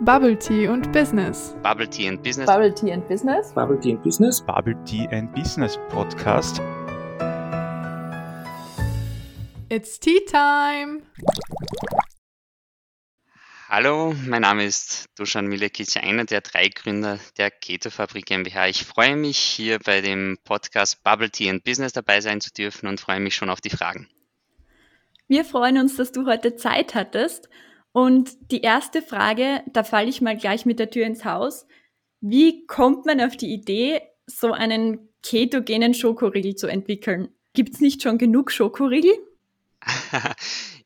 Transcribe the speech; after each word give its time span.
Bubble 0.00 0.38
Tea 0.38 0.68
und 0.68 0.92
Business. 0.92 1.56
Bubble 1.62 1.88
Tea 1.88 2.08
and 2.08 2.22
Business. 2.22 2.46
Bubble 2.46 2.74
Tea 2.74 2.92
and 2.92 3.08
Business. 3.08 3.50
Bubble 3.54 3.80
Tea 3.80 3.92
and 3.92 4.02
Business. 4.02 4.42
Bubble 4.42 4.74
Tea 4.84 5.08
and 5.10 5.32
Business 5.32 5.78
Podcast. 5.88 6.60
It's 9.70 9.98
Tea 9.98 10.20
Time! 10.26 11.00
Hallo, 13.70 14.14
mein 14.26 14.42
Name 14.42 14.66
ist 14.66 15.06
Dusan 15.16 15.46
Milekic, 15.46 15.96
einer 15.96 16.26
der 16.26 16.42
drei 16.42 16.68
Gründer 16.68 17.18
der 17.38 17.50
Keto 17.50 17.88
Fabrik 17.88 18.26
GmbH. 18.26 18.68
Ich 18.68 18.84
freue 18.84 19.16
mich, 19.16 19.38
hier 19.38 19.78
bei 19.78 20.02
dem 20.02 20.36
Podcast 20.44 21.02
Bubble 21.04 21.30
Tea 21.30 21.48
and 21.48 21.64
Business 21.64 21.94
dabei 21.94 22.20
sein 22.20 22.42
zu 22.42 22.52
dürfen 22.52 22.86
und 22.86 23.00
freue 23.00 23.20
mich 23.20 23.34
schon 23.34 23.48
auf 23.48 23.62
die 23.62 23.70
Fragen. 23.70 24.10
Wir 25.26 25.46
freuen 25.46 25.78
uns, 25.78 25.96
dass 25.96 26.12
du 26.12 26.26
heute 26.26 26.54
Zeit 26.54 26.94
hattest. 26.94 27.48
Und 27.96 28.52
die 28.52 28.60
erste 28.60 29.00
Frage, 29.00 29.62
da 29.72 29.82
falle 29.82 30.10
ich 30.10 30.20
mal 30.20 30.36
gleich 30.36 30.66
mit 30.66 30.78
der 30.78 30.90
Tür 30.90 31.06
ins 31.06 31.24
Haus. 31.24 31.66
Wie 32.20 32.66
kommt 32.66 33.06
man 33.06 33.22
auf 33.22 33.38
die 33.38 33.54
Idee, 33.54 34.02
so 34.26 34.52
einen 34.52 35.08
ketogenen 35.22 35.94
Schokoriegel 35.94 36.56
zu 36.56 36.66
entwickeln? 36.66 37.30
Gibt 37.54 37.72
es 37.72 37.80
nicht 37.80 38.02
schon 38.02 38.18
genug 38.18 38.52
Schokoriegel? 38.52 39.14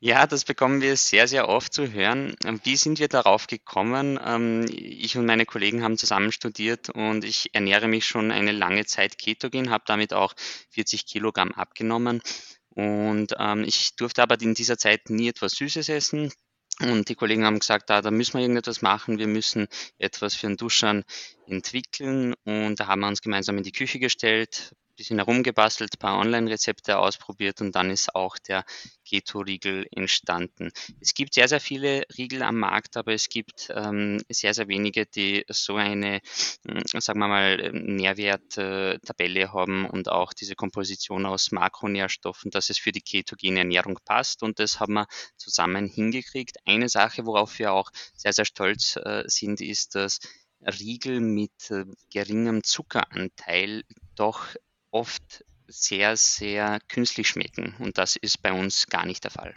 Ja, 0.03 0.25
das 0.25 0.45
bekommen 0.45 0.81
wir 0.81 0.97
sehr, 0.97 1.27
sehr 1.27 1.47
oft 1.47 1.75
zu 1.75 1.91
hören. 1.91 2.35
Wie 2.63 2.75
sind 2.75 2.97
wir 2.97 3.07
darauf 3.07 3.45
gekommen? 3.45 4.19
Ähm, 4.25 4.65
ich 4.73 5.15
und 5.15 5.27
meine 5.27 5.45
Kollegen 5.45 5.83
haben 5.83 5.95
zusammen 5.95 6.31
studiert 6.31 6.89
und 6.89 7.23
ich 7.23 7.53
ernähre 7.53 7.87
mich 7.87 8.07
schon 8.07 8.31
eine 8.31 8.51
lange 8.51 8.85
Zeit 8.85 9.19
ketogen, 9.19 9.69
habe 9.69 9.83
damit 9.85 10.13
auch 10.13 10.33
40 10.71 11.05
Kilogramm 11.05 11.51
abgenommen. 11.51 12.23
Und 12.69 13.35
ähm, 13.37 13.63
ich 13.63 13.95
durfte 13.95 14.23
aber 14.23 14.41
in 14.41 14.55
dieser 14.55 14.79
Zeit 14.79 15.11
nie 15.11 15.27
etwas 15.27 15.51
Süßes 15.51 15.89
essen. 15.89 16.31
Und 16.79 17.09
die 17.09 17.15
Kollegen 17.15 17.45
haben 17.45 17.59
gesagt, 17.59 17.89
da, 17.89 18.01
da 18.01 18.09
müssen 18.09 18.33
wir 18.33 18.41
irgendetwas 18.41 18.81
machen, 18.81 19.19
wir 19.19 19.27
müssen 19.27 19.67
etwas 19.99 20.35
für 20.35 20.47
den 20.47 20.57
Duschern 20.57 21.03
entwickeln. 21.45 22.33
Und 22.43 22.79
da 22.79 22.87
haben 22.87 23.01
wir 23.01 23.07
uns 23.07 23.21
gemeinsam 23.21 23.57
in 23.57 23.63
die 23.63 23.71
Küche 23.71 23.99
gestellt, 23.99 24.73
bisschen 25.01 25.17
herumgebastelt, 25.17 25.97
paar 25.97 26.19
Online-Rezepte 26.19 26.99
ausprobiert 26.99 27.59
und 27.59 27.75
dann 27.75 27.89
ist 27.89 28.13
auch 28.13 28.37
der 28.37 28.63
Keto-Riegel 29.03 29.87
entstanden. 29.89 30.71
Es 30.99 31.15
gibt 31.15 31.33
sehr, 31.33 31.47
sehr 31.47 31.59
viele 31.59 32.03
Riegel 32.15 32.43
am 32.43 32.59
Markt, 32.59 32.97
aber 32.97 33.11
es 33.11 33.27
gibt 33.27 33.71
ähm, 33.73 34.21
sehr, 34.29 34.53
sehr 34.53 34.67
wenige, 34.67 35.07
die 35.07 35.43
so 35.49 35.75
eine, 35.75 36.21
hm, 36.67 36.83
sagen 36.85 37.17
wir 37.17 37.27
mal, 37.27 37.71
Nährwerttabelle 37.73 39.51
haben 39.51 39.87
und 39.89 40.07
auch 40.07 40.33
diese 40.33 40.53
Komposition 40.53 41.25
aus 41.25 41.51
Makronährstoffen, 41.51 42.51
dass 42.51 42.69
es 42.69 42.77
für 42.77 42.91
die 42.91 43.01
ketogene 43.01 43.61
Ernährung 43.61 43.97
passt 44.05 44.43
und 44.43 44.59
das 44.59 44.79
haben 44.79 44.93
wir 44.93 45.07
zusammen 45.35 45.87
hingekriegt. 45.87 46.57
Eine 46.65 46.89
Sache, 46.89 47.25
worauf 47.25 47.57
wir 47.57 47.73
auch 47.73 47.89
sehr, 48.15 48.33
sehr 48.33 48.45
stolz 48.45 48.97
äh, 48.97 49.23
sind, 49.25 49.61
ist, 49.61 49.95
dass 49.95 50.19
Riegel 50.63 51.21
mit 51.21 51.71
äh, 51.71 51.85
geringem 52.11 52.63
Zuckeranteil 52.63 53.81
doch 54.15 54.53
oft 54.91 55.45
sehr, 55.67 56.17
sehr 56.17 56.79
künstlich 56.87 57.27
schmecken. 57.29 57.75
Und 57.79 57.97
das 57.97 58.15
ist 58.15 58.41
bei 58.41 58.51
uns 58.51 58.87
gar 58.87 59.05
nicht 59.05 59.23
der 59.23 59.31
Fall. 59.31 59.55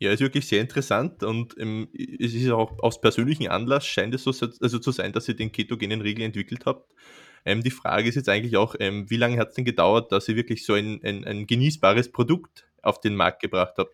Ja, 0.00 0.12
ist 0.12 0.20
wirklich 0.20 0.46
sehr 0.46 0.60
interessant 0.60 1.24
und 1.24 1.56
ähm, 1.58 1.88
es 1.92 2.32
ist 2.34 2.48
auch 2.50 2.78
aus 2.80 3.00
persönlichem 3.00 3.48
Anlass 3.48 3.86
scheint 3.86 4.14
es 4.14 4.22
so 4.22 4.30
also 4.30 4.78
zu 4.78 4.92
sein, 4.92 5.12
dass 5.12 5.28
ihr 5.28 5.34
den 5.34 5.50
ketogenen 5.50 6.00
Riegel 6.00 6.24
entwickelt 6.24 6.66
habt. 6.66 6.92
Ähm, 7.44 7.62
die 7.62 7.70
Frage 7.70 8.08
ist 8.08 8.14
jetzt 8.14 8.28
eigentlich 8.28 8.56
auch, 8.56 8.74
ähm, 8.78 9.10
wie 9.10 9.16
lange 9.16 9.38
hat 9.38 9.50
es 9.50 9.54
denn 9.54 9.64
gedauert, 9.64 10.12
dass 10.12 10.28
ihr 10.28 10.36
wirklich 10.36 10.64
so 10.64 10.74
ein, 10.74 11.00
ein, 11.04 11.24
ein 11.24 11.46
genießbares 11.46 12.12
Produkt 12.12 12.68
auf 12.82 13.00
den 13.00 13.16
Markt 13.16 13.40
gebracht 13.40 13.74
habt? 13.78 13.92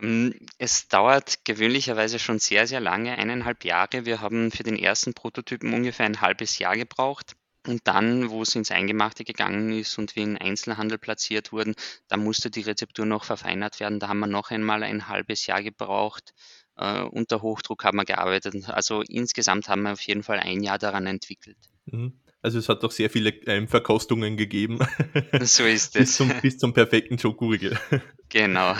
Ähm, 0.00 0.34
es 0.58 0.88
dauert 0.88 1.44
gewöhnlicherweise 1.44 2.18
schon 2.18 2.38
sehr, 2.38 2.66
sehr 2.66 2.80
lange, 2.80 3.16
eineinhalb 3.16 3.64
Jahre. 3.64 4.04
Wir 4.04 4.20
haben 4.20 4.50
für 4.50 4.62
den 4.62 4.76
ersten 4.76 5.14
Prototypen 5.14 5.72
ungefähr 5.72 6.06
ein 6.06 6.20
halbes 6.20 6.58
Jahr 6.58 6.76
gebraucht. 6.76 7.36
Und 7.66 7.82
dann, 7.84 8.30
wo 8.30 8.42
es 8.42 8.54
ins 8.54 8.70
Eingemachte 8.70 9.24
gegangen 9.24 9.70
ist 9.72 9.98
und 9.98 10.16
wir 10.16 10.22
in 10.22 10.38
Einzelhandel 10.38 10.96
platziert 10.98 11.52
wurden, 11.52 11.74
da 12.08 12.16
musste 12.16 12.50
die 12.50 12.62
Rezeptur 12.62 13.04
noch 13.04 13.24
verfeinert 13.24 13.80
werden. 13.80 14.00
Da 14.00 14.08
haben 14.08 14.20
wir 14.20 14.26
noch 14.26 14.50
einmal 14.50 14.82
ein 14.82 15.08
halbes 15.08 15.46
Jahr 15.46 15.62
gebraucht. 15.62 16.32
Äh, 16.76 17.02
unter 17.02 17.42
Hochdruck 17.42 17.84
haben 17.84 17.98
wir 17.98 18.06
gearbeitet. 18.06 18.68
Also 18.68 19.02
insgesamt 19.02 19.68
haben 19.68 19.82
wir 19.82 19.92
auf 19.92 20.00
jeden 20.00 20.22
Fall 20.22 20.40
ein 20.40 20.62
Jahr 20.62 20.78
daran 20.78 21.06
entwickelt. 21.06 21.58
Mhm. 21.84 22.14
Also 22.42 22.58
es 22.58 22.70
hat 22.70 22.82
doch 22.82 22.90
sehr 22.90 23.10
viele 23.10 23.30
ähm, 23.46 23.68
Verkostungen 23.68 24.36
gegeben. 24.36 24.78
So 25.42 25.64
ist 25.64 25.94
es. 25.96 26.00
bis, 26.00 26.16
zum, 26.16 26.32
bis 26.40 26.58
zum 26.58 26.72
perfekten 26.72 27.18
Schokoriegel. 27.18 27.78
Genau. 28.32 28.76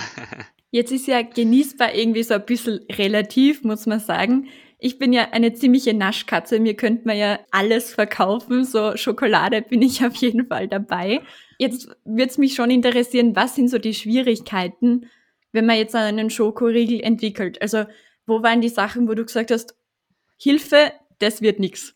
Jetzt 0.71 0.93
ist 0.93 1.09
ja 1.09 1.23
genießbar 1.23 1.93
irgendwie 1.93 2.23
so 2.23 2.35
ein 2.35 2.47
bisschen 2.47 2.87
relativ, 2.89 3.65
muss 3.65 3.87
man 3.87 3.99
sagen. 3.99 4.47
Ich 4.83 4.99
bin 4.99 5.13
ja 5.13 5.29
eine 5.33 5.53
ziemliche 5.53 5.93
Naschkatze. 5.93 6.59
Mir 6.59 6.75
könnte 6.75 7.07
man 7.07 7.17
ja 7.17 7.39
alles 7.51 7.93
verkaufen. 7.93 8.65
So 8.65 8.97
Schokolade 8.97 9.61
bin 9.61 9.83
ich 9.83 10.05
auf 10.05 10.17
jeden 10.17 10.47
Fall 10.47 10.69
dabei. 10.69 11.21
Jetzt 11.59 11.89
würde 12.05 12.31
es 12.31 12.39
mich 12.39 12.55
schon 12.55 12.71
interessieren, 12.71 13.37
was 13.37 13.55
sind 13.55 13.69
so 13.69 13.79
die 13.79 13.93
Schwierigkeiten, 13.93 15.11
wenn 15.53 15.67
man 15.67 15.77
jetzt 15.77 15.95
einen 15.95 16.31
Schokoriegel 16.31 17.01
entwickelt? 17.01 17.61
Also, 17.61 17.85
wo 18.27 18.43
waren 18.43 18.63
die 18.63 18.71
Sachen, 18.71 19.07
wo 19.07 19.15
du 19.15 19.25
gesagt 19.25 19.51
hast, 19.51 19.75
Hilfe, 20.39 20.93
das 21.19 21.43
wird 21.43 21.61
nix? 21.61 21.95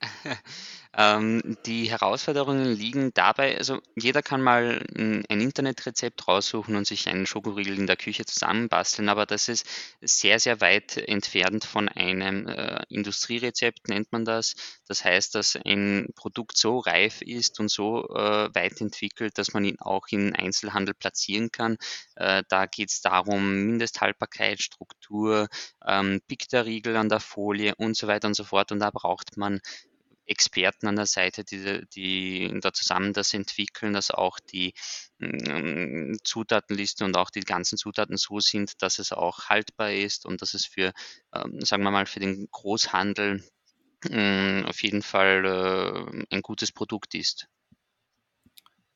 Ähm, 0.96 1.56
die 1.66 1.90
Herausforderungen 1.90 2.72
liegen 2.72 3.12
dabei, 3.14 3.58
also 3.58 3.80
jeder 3.96 4.22
kann 4.22 4.40
mal 4.40 4.84
ein, 4.96 5.24
ein 5.28 5.40
Internetrezept 5.40 6.28
raussuchen 6.28 6.76
und 6.76 6.86
sich 6.86 7.08
einen 7.08 7.26
Schokoriegel 7.26 7.76
in 7.76 7.88
der 7.88 7.96
Küche 7.96 8.24
zusammenbasteln, 8.24 9.08
aber 9.08 9.26
das 9.26 9.48
ist 9.48 9.66
sehr, 10.00 10.38
sehr 10.38 10.60
weit 10.60 10.96
entfernt 10.96 11.64
von 11.64 11.88
einem 11.88 12.46
äh, 12.46 12.82
Industrierezept, 12.88 13.88
nennt 13.88 14.12
man 14.12 14.24
das. 14.24 14.54
Das 14.86 15.04
heißt, 15.04 15.34
dass 15.34 15.56
ein 15.64 16.10
Produkt 16.14 16.56
so 16.56 16.78
reif 16.78 17.22
ist 17.22 17.58
und 17.58 17.70
so 17.70 18.08
äh, 18.10 18.54
weit 18.54 18.80
entwickelt, 18.80 19.36
dass 19.38 19.52
man 19.52 19.64
ihn 19.64 19.80
auch 19.80 20.06
in 20.10 20.34
Einzelhandel 20.36 20.94
platzieren 20.94 21.50
kann. 21.50 21.76
Äh, 22.14 22.44
da 22.48 22.66
geht 22.66 22.90
es 22.90 23.00
darum, 23.00 23.66
Mindesthaltbarkeit, 23.66 24.62
Struktur, 24.62 25.48
ähm, 25.84 26.20
pickt 26.28 26.52
der 26.52 26.66
Riegel 26.66 26.96
an 26.96 27.08
der 27.08 27.20
Folie 27.20 27.74
und 27.74 27.96
so 27.96 28.06
weiter 28.06 28.28
und 28.28 28.34
so 28.34 28.44
fort. 28.44 28.70
Und 28.70 28.78
da 28.78 28.90
braucht 28.90 29.36
man 29.36 29.60
Experten 30.26 30.86
an 30.86 30.96
der 30.96 31.06
Seite, 31.06 31.44
die, 31.44 31.86
die 31.94 32.60
da 32.60 32.72
zusammen 32.72 33.12
das 33.12 33.34
entwickeln, 33.34 33.92
dass 33.92 34.10
auch 34.10 34.38
die 34.40 34.72
ähm, 35.20 36.16
Zutatenliste 36.24 37.04
und 37.04 37.16
auch 37.16 37.30
die 37.30 37.40
ganzen 37.40 37.78
Zutaten 37.78 38.16
so 38.16 38.40
sind, 38.40 38.82
dass 38.82 38.98
es 38.98 39.12
auch 39.12 39.48
haltbar 39.48 39.92
ist 39.92 40.26
und 40.26 40.42
dass 40.42 40.54
es 40.54 40.66
für, 40.66 40.92
ähm, 41.34 41.60
sagen 41.60 41.82
wir 41.82 41.90
mal, 41.90 42.06
für 42.06 42.20
den 42.20 42.48
Großhandel 42.50 43.44
ähm, 44.10 44.64
auf 44.66 44.82
jeden 44.82 45.02
Fall 45.02 45.44
äh, 45.44 46.34
ein 46.34 46.42
gutes 46.42 46.72
Produkt 46.72 47.14
ist. 47.14 47.48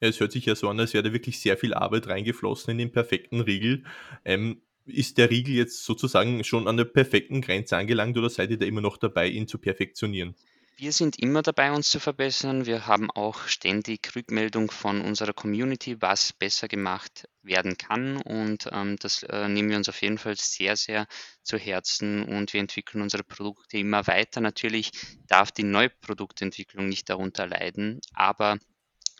Es 0.01 0.21
hört 0.21 0.33
sich 0.33 0.47
ja 0.47 0.55
so 0.55 0.69
an, 0.69 0.79
als 0.79 0.95
wäre 0.95 1.03
da 1.03 1.13
wirklich 1.13 1.41
sehr 1.41 1.57
viel 1.57 1.75
Arbeit 1.75 2.07
reingeflossen 2.07 2.71
in 2.73 2.79
den 2.79 2.93
perfekten 2.93 3.41
Riegel. 3.41 3.85
Ähm, 4.25 4.63
ist 4.87 5.19
der 5.19 5.31
Riegel 5.31 5.55
jetzt 5.55 5.85
sozusagen 5.85 6.43
schon 6.45 6.67
an 6.67 6.77
der 6.77 6.85
perfekten 6.85 7.41
Grenze 7.41 7.77
angelangt 7.77 8.17
oder 8.17 8.31
seid 8.31 8.51
ihr 8.51 8.59
da 8.59 8.65
immer 8.65 8.81
noch 8.81 8.97
dabei, 8.97 9.29
ihn 9.29 9.49
zu 9.49 9.59
perfektionieren? 9.59 10.35
Wir 10.81 10.93
sind 10.93 11.19
immer 11.19 11.43
dabei, 11.43 11.73
uns 11.73 11.91
zu 11.91 11.99
verbessern. 11.99 12.65
Wir 12.65 12.87
haben 12.87 13.11
auch 13.11 13.49
ständig 13.49 14.15
Rückmeldung 14.15 14.71
von 14.71 15.01
unserer 15.01 15.33
Community, 15.33 16.01
was 16.01 16.33
besser 16.33 16.69
gemacht 16.69 17.29
werden 17.43 17.77
kann. 17.77 18.19
Und 18.19 18.69
ähm, 18.71 18.95
das 19.01 19.25
äh, 19.25 19.49
nehmen 19.49 19.71
wir 19.71 19.77
uns 19.77 19.89
auf 19.89 20.01
jeden 20.03 20.19
Fall 20.19 20.37
sehr, 20.37 20.77
sehr 20.77 21.09
zu 21.43 21.59
Herzen 21.59 22.23
und 22.23 22.53
wir 22.53 22.61
entwickeln 22.61 23.03
unsere 23.03 23.25
Produkte 23.25 23.77
immer 23.77 24.07
weiter. 24.07 24.41
Natürlich 24.41 24.93
darf 25.27 25.51
die 25.51 25.65
neue 25.65 25.91
Produktentwicklung 25.91 26.89
nicht 26.89 27.11
darunter 27.11 27.49
leiden, 27.49 28.01
aber 28.15 28.57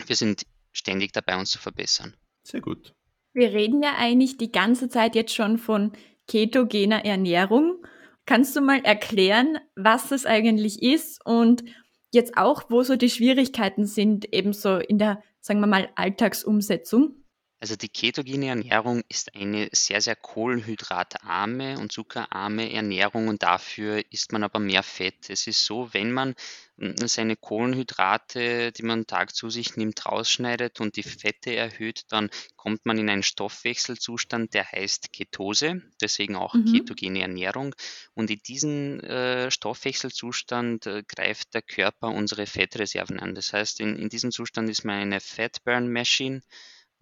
wir 0.07 0.15
sind 0.15 0.45
ständig 0.71 1.11
dabei, 1.11 1.35
uns 1.35 1.51
zu 1.51 1.59
verbessern. 1.59 2.15
Sehr 2.41 2.61
gut. 2.61 2.93
Wir 3.33 3.51
reden 3.51 3.83
ja 3.83 3.95
eigentlich 3.97 4.37
die 4.37 4.53
ganze 4.53 4.87
Zeit 4.87 5.13
jetzt 5.13 5.35
schon 5.35 5.57
von 5.57 5.91
ketogener 6.25 7.03
Ernährung. 7.03 7.85
Kannst 8.29 8.55
du 8.55 8.61
mal 8.61 8.85
erklären, 8.85 9.57
was 9.75 10.09
das 10.09 10.27
eigentlich 10.27 10.83
ist 10.83 11.19
und 11.25 11.63
jetzt 12.11 12.37
auch, 12.37 12.69
wo 12.69 12.83
so 12.83 12.95
die 12.95 13.09
Schwierigkeiten 13.09 13.87
sind, 13.87 14.31
ebenso 14.31 14.77
in 14.77 14.99
der, 14.99 15.23
sagen 15.41 15.61
wir 15.61 15.65
mal, 15.65 15.89
Alltagsumsetzung? 15.95 17.15
Also 17.61 17.75
die 17.75 17.89
ketogene 17.89 18.47
Ernährung 18.47 19.03
ist 19.09 19.35
eine 19.35 19.67
sehr, 19.73 19.99
sehr 19.99 20.15
kohlenhydratarme 20.15 21.77
und 21.77 21.91
zuckerarme 21.91 22.71
Ernährung 22.71 23.27
und 23.27 23.43
dafür 23.43 24.01
isst 24.11 24.31
man 24.31 24.43
aber 24.43 24.59
mehr 24.59 24.81
Fett. 24.81 25.29
Es 25.29 25.45
ist 25.45 25.65
so, 25.65 25.93
wenn 25.93 26.13
man 26.13 26.35
hm, 26.77 26.95
seine 27.05 27.35
Kohlenhydrate, 27.35 28.71
die 28.71 28.83
man 28.83 29.07
Tag 29.07 29.35
zu 29.35 29.49
sich 29.49 29.75
nimmt, 29.75 30.05
rausschneidet 30.05 30.79
und 30.79 30.95
die 30.95 31.03
Fette 31.03 31.53
erhöht, 31.53 32.05
dann 32.07 32.29
kommt 32.55 32.85
man 32.85 32.97
in 32.97 33.09
einen 33.09 33.23
Stoffwechselzustand, 33.23 34.53
der 34.53 34.71
heißt 34.71 35.11
Ketose, 35.11 35.81
deswegen 35.99 36.37
auch 36.37 36.53
mhm. 36.53 36.71
ketogene 36.71 37.21
Ernährung. 37.21 37.75
Und 38.13 38.31
in 38.31 38.39
diesen 38.39 39.01
äh, 39.01 39.51
Stoffwechselzustand 39.51 40.87
äh, 40.87 41.03
greift 41.05 41.53
der 41.53 41.61
Körper 41.61 42.07
unsere 42.07 42.45
Fettreserven 42.45 43.19
an. 43.19 43.35
Das 43.35 43.51
heißt, 43.51 43.81
in, 43.81 43.97
in 43.97 44.07
diesem 44.07 44.31
Zustand 44.31 44.69
ist 44.69 44.85
man 44.85 44.95
eine 44.95 45.19
Fat 45.19 45.57
Burn 45.65 45.91
Machine. 45.91 46.41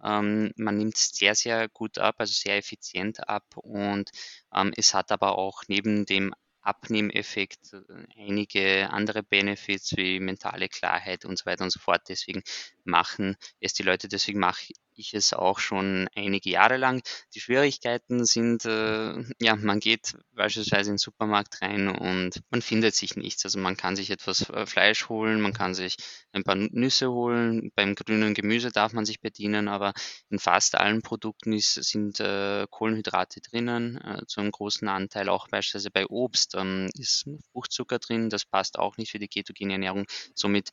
Ähm, 0.02 0.52
man 0.56 0.76
nimmt 0.76 0.96
sehr, 0.96 1.34
sehr 1.34 1.68
gut 1.68 1.98
ab, 1.98 2.16
also 2.18 2.32
sehr 2.32 2.56
effizient 2.56 3.28
ab 3.28 3.44
und 3.56 4.10
ähm, 4.54 4.72
es 4.76 4.94
hat 4.94 5.10
aber 5.12 5.38
auch 5.38 5.62
neben 5.68 6.06
dem 6.06 6.34
Abnehmeffekt, 6.60 7.72
äh, 7.72 7.80
einige 8.16 8.90
andere 8.90 9.22
Benefits 9.22 9.96
wie 9.96 10.20
mentale 10.20 10.68
Klarheit 10.68 11.24
und 11.24 11.38
so 11.38 11.46
weiter 11.46 11.64
und 11.64 11.70
so 11.70 11.80
fort. 11.80 12.02
Deswegen 12.08 12.42
machen 12.84 13.36
es 13.60 13.72
die 13.74 13.82
Leute, 13.82 14.08
deswegen 14.08 14.38
mache 14.38 14.72
ich 14.98 15.14
es 15.14 15.32
auch 15.32 15.58
schon 15.58 16.08
einige 16.14 16.50
Jahre 16.50 16.76
lang. 16.76 17.02
Die 17.34 17.40
Schwierigkeiten 17.40 18.24
sind, 18.24 18.64
äh, 18.64 19.14
ja, 19.40 19.56
man 19.56 19.80
geht 19.80 20.16
beispielsweise 20.32 20.90
in 20.90 20.94
den 20.94 20.98
Supermarkt 20.98 21.62
rein 21.62 21.88
und 21.88 22.42
man 22.50 22.62
findet 22.62 22.94
sich 22.94 23.16
nichts. 23.16 23.44
Also 23.44 23.58
man 23.58 23.76
kann 23.76 23.96
sich 23.96 24.10
etwas 24.10 24.48
äh, 24.50 24.66
Fleisch 24.66 25.08
holen, 25.08 25.40
man 25.40 25.52
kann 25.52 25.74
sich 25.74 25.96
ein 26.32 26.44
paar 26.44 26.56
Nüsse 26.56 27.10
holen, 27.10 27.70
beim 27.74 27.94
grünen 27.94 28.34
Gemüse 28.34 28.70
darf 28.70 28.92
man 28.92 29.04
sich 29.04 29.20
bedienen, 29.20 29.68
aber 29.68 29.92
in 30.30 30.38
fast 30.38 30.74
allen 30.74 31.02
Produkten 31.02 31.52
ist, 31.52 31.74
sind 31.74 32.20
äh, 32.20 32.66
Kohlenhydrate 32.70 33.40
drinnen, 33.40 33.98
äh, 33.98 34.26
zu 34.26 34.48
großen 34.50 34.88
Anteil 34.88 35.28
auch 35.28 35.48
beispielsweise 35.48 35.90
bei 35.90 36.06
Obst 36.06 36.54
ähm, 36.56 36.88
ist 36.94 37.26
Fruchtzucker 37.52 37.98
drin, 37.98 38.30
das 38.30 38.44
passt 38.44 38.78
auch 38.78 38.96
nicht 38.96 39.10
für 39.10 39.18
die 39.18 39.28
ketogene 39.28 39.74
Ernährung. 39.74 40.06
Somit 40.34 40.70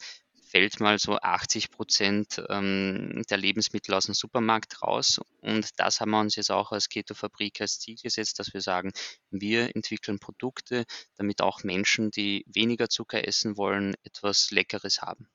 fällt 0.56 0.80
mal 0.80 0.98
so 1.00 1.18
80 1.18 1.69
Prozent 1.69 2.42
ähm, 2.48 3.24
der 3.30 3.38
Lebensmittel 3.38 3.94
aus 3.94 4.06
dem 4.06 4.13
Supermarkt 4.13 4.81
raus. 4.81 5.19
Und 5.42 5.68
das 5.75 6.00
haben 6.00 6.12
wir 6.12 6.22
uns 6.22 6.38
jetzt 6.38 6.50
auch 6.50 6.72
als 6.72 6.88
Keto-Fabrik 6.88 7.60
als 7.60 7.80
Ziel 7.80 7.98
gesetzt, 8.02 8.40
dass 8.40 8.54
wir 8.54 8.62
sagen, 8.62 8.94
wir 9.31 9.75
entwickeln 9.75 10.18
Produkte, 10.18 10.86
damit 11.18 11.42
auch 11.42 11.66
Menschen, 11.66 12.10
die 12.10 12.46
weniger 12.48 12.88
Zucker 12.88 13.28
essen 13.28 13.57
wollen, 13.57 13.96
etwas 14.04 14.50
Leckeres 14.52 15.02
haben. 15.02 15.28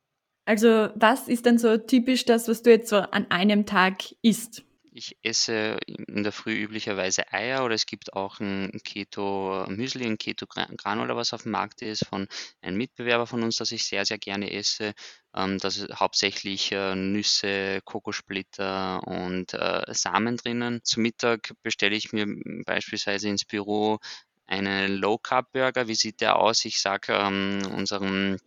Also 0.47 0.89
was 0.95 1.29
ist 1.29 1.45
denn 1.45 1.59
so 1.59 1.77
typisch 1.77 2.25
das, 2.25 2.49
was 2.49 2.63
du 2.63 2.71
jetzt 2.71 2.89
so 2.89 2.97
an 2.97 3.31
einem 3.31 3.67
Tag 3.67 4.15
isst? 4.23 4.65
Ich 4.93 5.17
esse 5.23 5.79
in 5.87 6.25
der 6.25 6.33
Früh 6.33 6.65
üblicherweise 6.65 7.33
Eier 7.33 7.65
oder 7.65 7.75
es 7.77 7.87
gibt 7.87 8.13
auch 8.15 8.41
ein 8.41 8.73
Keto-Müsli, 8.83 10.05
ein 10.05 10.19
Keto-Granula, 10.19 11.15
was 11.15 11.33
auf 11.33 11.45
dem 11.45 11.53
Markt 11.53 11.81
ist, 11.83 12.07
von 12.07 12.27
einem 12.61 12.77
Mitbewerber 12.77 13.29
von 13.29 13.45
uns, 13.45 13.57
das 13.57 13.71
ich 13.71 13.85
sehr, 13.85 14.05
sehr 14.05 14.19
gerne 14.19 14.53
esse. 14.53 14.95
Ähm, 15.35 15.59
das 15.59 15.77
ist 15.77 15.95
hauptsächlich 15.95 16.73
äh, 16.73 16.97
Nüsse, 16.97 17.81
Kokosplitter 17.85 19.07
und 19.07 19.55
äh, 19.55 19.83
Samen 19.95 20.37
drinnen. 20.37 20.81
Zum 20.83 21.05
Mittag 21.05 21.53
bestelle 21.63 21.95
ich 21.95 22.13
mir 22.13 22.27
beispielsweise 22.67 23.29
ins 23.29 23.45
Büro 23.45 24.01
einen 24.47 24.97
Low-Carb-Burger. 24.97 25.87
Wie 25.87 25.95
sieht 25.95 26.21
der 26.21 26.37
aus? 26.37 26.65
Ich 26.65 26.81
sage 26.81 27.13
ähm, 27.13 27.63
unserem 27.77 28.39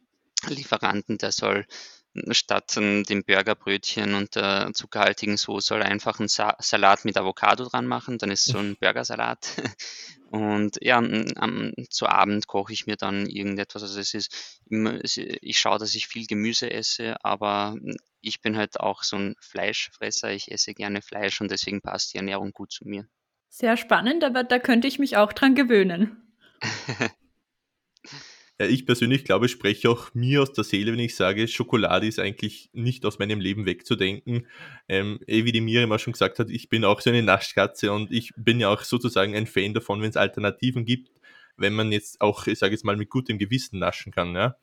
Lieferanten, 0.49 1.17
der 1.17 1.31
soll 1.31 1.65
statt 2.31 2.75
dem 2.75 3.23
Burgerbrötchen 3.25 4.13
und 4.13 4.35
der 4.35 4.71
zuckerhaltigen 4.73 5.37
Soße 5.37 5.75
einfach 5.75 6.19
einen 6.19 6.27
Sa 6.27 6.55
Salat 6.59 7.05
mit 7.05 7.17
Avocado 7.17 7.65
dran 7.65 7.87
machen, 7.87 8.17
dann 8.17 8.31
ist 8.31 8.45
so 8.45 8.57
ein 8.57 8.75
Burgersalat. 8.75 9.47
Und 10.33 10.79
ja, 10.81 10.97
am, 10.97 11.73
zu 11.91 12.07
Abend 12.07 12.47
koche 12.47 12.73
ich 12.73 12.87
mir 12.87 12.95
dann 12.95 13.27
irgendetwas. 13.27 13.83
Also 13.83 13.99
es 13.99 14.15
ist 14.15 14.59
immer, 14.67 14.99
ich 15.03 15.59
schaue, 15.59 15.77
dass 15.77 15.93
ich 15.93 16.07
viel 16.07 16.25
Gemüse 16.25 16.71
esse, 16.71 17.23
aber 17.23 17.75
ich 18.19 18.41
bin 18.41 18.57
halt 18.57 18.79
auch 18.79 19.03
so 19.03 19.15
ein 19.15 19.35
Fleischfresser. 19.39 20.31
Ich 20.31 20.51
esse 20.51 20.73
gerne 20.73 21.03
Fleisch 21.03 21.39
und 21.39 21.51
deswegen 21.51 21.81
passt 21.81 22.13
die 22.13 22.17
Ernährung 22.17 22.51
gut 22.51 22.71
zu 22.71 22.87
mir. 22.87 23.07
Sehr 23.49 23.77
spannend, 23.77 24.23
aber 24.23 24.43
da 24.43 24.57
könnte 24.57 24.87
ich 24.87 24.97
mich 24.97 25.17
auch 25.17 25.33
dran 25.33 25.53
gewöhnen. 25.53 26.33
Ich 28.59 28.85
persönlich 28.85 29.23
glaube, 29.23 29.47
ich 29.47 29.51
spreche 29.51 29.89
auch 29.89 30.13
mir 30.13 30.43
aus 30.43 30.53
der 30.53 30.63
Seele, 30.63 30.91
wenn 30.91 30.99
ich 30.99 31.15
sage, 31.15 31.47
Schokolade 31.47 32.05
ist 32.05 32.19
eigentlich 32.19 32.69
nicht 32.71 33.03
aus 33.05 33.17
meinem 33.17 33.39
Leben 33.39 33.65
wegzudenken. 33.65 34.47
Ähm, 34.87 35.19
eh, 35.25 35.43
wie 35.43 35.51
die 35.51 35.61
Miriam 35.61 35.91
auch 35.91 35.99
schon 35.99 36.13
gesagt 36.13 36.37
hat, 36.37 36.51
ich 36.51 36.69
bin 36.69 36.85
auch 36.85 37.01
so 37.01 37.09
eine 37.09 37.23
Naschkatze 37.23 37.91
und 37.91 38.11
ich 38.11 38.31
bin 38.35 38.59
ja 38.59 38.69
auch 38.69 38.81
sozusagen 38.83 39.35
ein 39.35 39.47
Fan 39.47 39.73
davon, 39.73 40.01
wenn 40.01 40.09
es 40.09 40.17
Alternativen 40.17 40.85
gibt, 40.85 41.09
wenn 41.57 41.73
man 41.73 41.91
jetzt 41.91 42.21
auch, 42.21 42.45
ich 42.45 42.59
sage 42.59 42.73
jetzt 42.73 42.85
mal, 42.85 42.95
mit 42.95 43.09
gutem 43.09 43.39
Gewissen 43.39 43.79
naschen 43.79 44.11
kann. 44.11 44.35
Ja? 44.35 44.55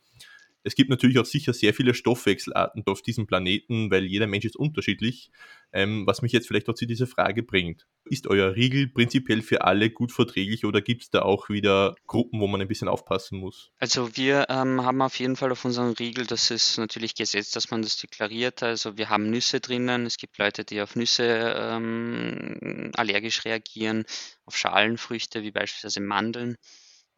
Es 0.62 0.74
gibt 0.74 0.90
natürlich 0.90 1.18
auch 1.18 1.24
sicher 1.24 1.52
sehr 1.52 1.72
viele 1.72 1.94
Stoffwechselarten 1.94 2.82
auf 2.86 3.02
diesem 3.02 3.26
Planeten, 3.26 3.90
weil 3.90 4.04
jeder 4.04 4.26
Mensch 4.26 4.44
ist 4.44 4.56
unterschiedlich. 4.56 5.30
Ähm, 5.72 6.04
was 6.06 6.20
mich 6.20 6.32
jetzt 6.32 6.48
vielleicht 6.48 6.68
auch 6.68 6.74
zu 6.74 6.84
dieser 6.84 7.06
Frage 7.06 7.44
bringt. 7.44 7.86
Ist 8.04 8.26
euer 8.26 8.56
Riegel 8.56 8.88
prinzipiell 8.88 9.40
für 9.40 9.62
alle 9.62 9.90
gut 9.90 10.10
verträglich 10.10 10.64
oder 10.64 10.80
gibt 10.80 11.02
es 11.02 11.10
da 11.10 11.22
auch 11.22 11.48
wieder 11.48 11.94
Gruppen, 12.08 12.40
wo 12.40 12.48
man 12.48 12.60
ein 12.60 12.66
bisschen 12.66 12.88
aufpassen 12.88 13.38
muss? 13.38 13.70
Also 13.78 14.16
wir 14.16 14.46
ähm, 14.48 14.82
haben 14.82 15.00
auf 15.00 15.18
jeden 15.20 15.36
Fall 15.36 15.52
auf 15.52 15.64
unserem 15.64 15.92
Riegel, 15.92 16.26
das 16.26 16.50
ist 16.50 16.76
natürlich 16.78 17.14
gesetzt, 17.14 17.54
dass 17.54 17.70
man 17.70 17.82
das 17.82 17.98
deklariert. 17.98 18.64
Also 18.64 18.96
wir 18.98 19.10
haben 19.10 19.30
Nüsse 19.30 19.60
drinnen. 19.60 20.06
Es 20.06 20.16
gibt 20.16 20.38
Leute, 20.38 20.64
die 20.64 20.82
auf 20.82 20.96
Nüsse 20.96 21.54
ähm, 21.56 22.90
allergisch 22.96 23.44
reagieren, 23.44 24.04
auf 24.46 24.56
Schalenfrüchte 24.56 25.42
wie 25.42 25.52
beispielsweise 25.52 26.00
Mandeln. 26.00 26.56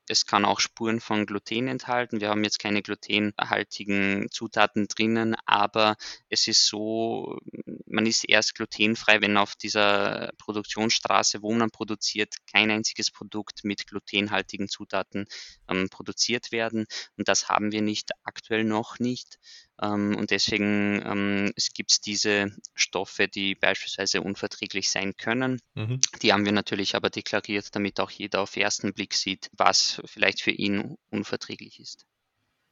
Es 0.08 0.26
kann 0.26 0.44
auch 0.44 0.60
Spuren 0.60 1.00
von 1.00 1.26
Gluten 1.26 1.68
enthalten. 1.68 2.20
Wir 2.20 2.28
haben 2.28 2.44
jetzt 2.44 2.58
keine 2.58 2.82
glutenhaltigen 2.82 4.28
Zutaten 4.30 4.88
drinnen, 4.88 5.36
aber 5.46 5.96
es 6.28 6.48
ist 6.48 6.66
so, 6.66 7.38
man 7.86 8.06
ist 8.06 8.28
erst 8.28 8.54
glutenfrei, 8.54 9.20
wenn 9.20 9.36
auf 9.36 9.54
dieser 9.54 10.32
Produktionsstraße, 10.38 11.42
wo 11.42 11.52
man 11.52 11.70
produziert, 11.70 12.34
kein 12.50 12.70
einziges 12.70 13.10
Produkt 13.10 13.64
mit 13.64 13.86
glutenhaltigen 13.86 14.68
Zutaten 14.68 15.26
ähm, 15.68 15.88
produziert 15.88 16.52
werden. 16.52 16.86
Und 17.16 17.28
das 17.28 17.48
haben 17.48 17.72
wir 17.72 17.82
nicht 17.82 18.10
aktuell 18.24 18.64
noch 18.64 18.98
nicht. 18.98 19.38
Ähm, 19.82 20.16
und 20.16 20.30
deswegen 20.30 21.02
ähm, 21.04 21.52
es 21.56 21.72
gibt 21.72 22.06
diese 22.06 22.52
Stoffe, 22.74 23.28
die 23.28 23.54
beispielsweise 23.54 24.22
unverträglich 24.22 24.90
sein 24.90 25.14
können. 25.16 25.60
Mhm. 25.74 26.00
Die 26.22 26.32
haben 26.32 26.44
wir 26.44 26.52
natürlich 26.52 26.94
aber 26.94 27.10
deklariert, 27.10 27.74
damit 27.74 27.98
auch 27.98 28.10
jeder 28.10 28.40
auf 28.42 28.52
den 28.52 28.62
ersten 28.62 28.92
Blick 28.92 29.14
sieht, 29.14 29.50
was 29.52 30.00
vielleicht 30.04 30.40
für 30.40 30.52
ihn 30.52 30.96
unverträglich 31.10 31.80
ist. 31.80 32.06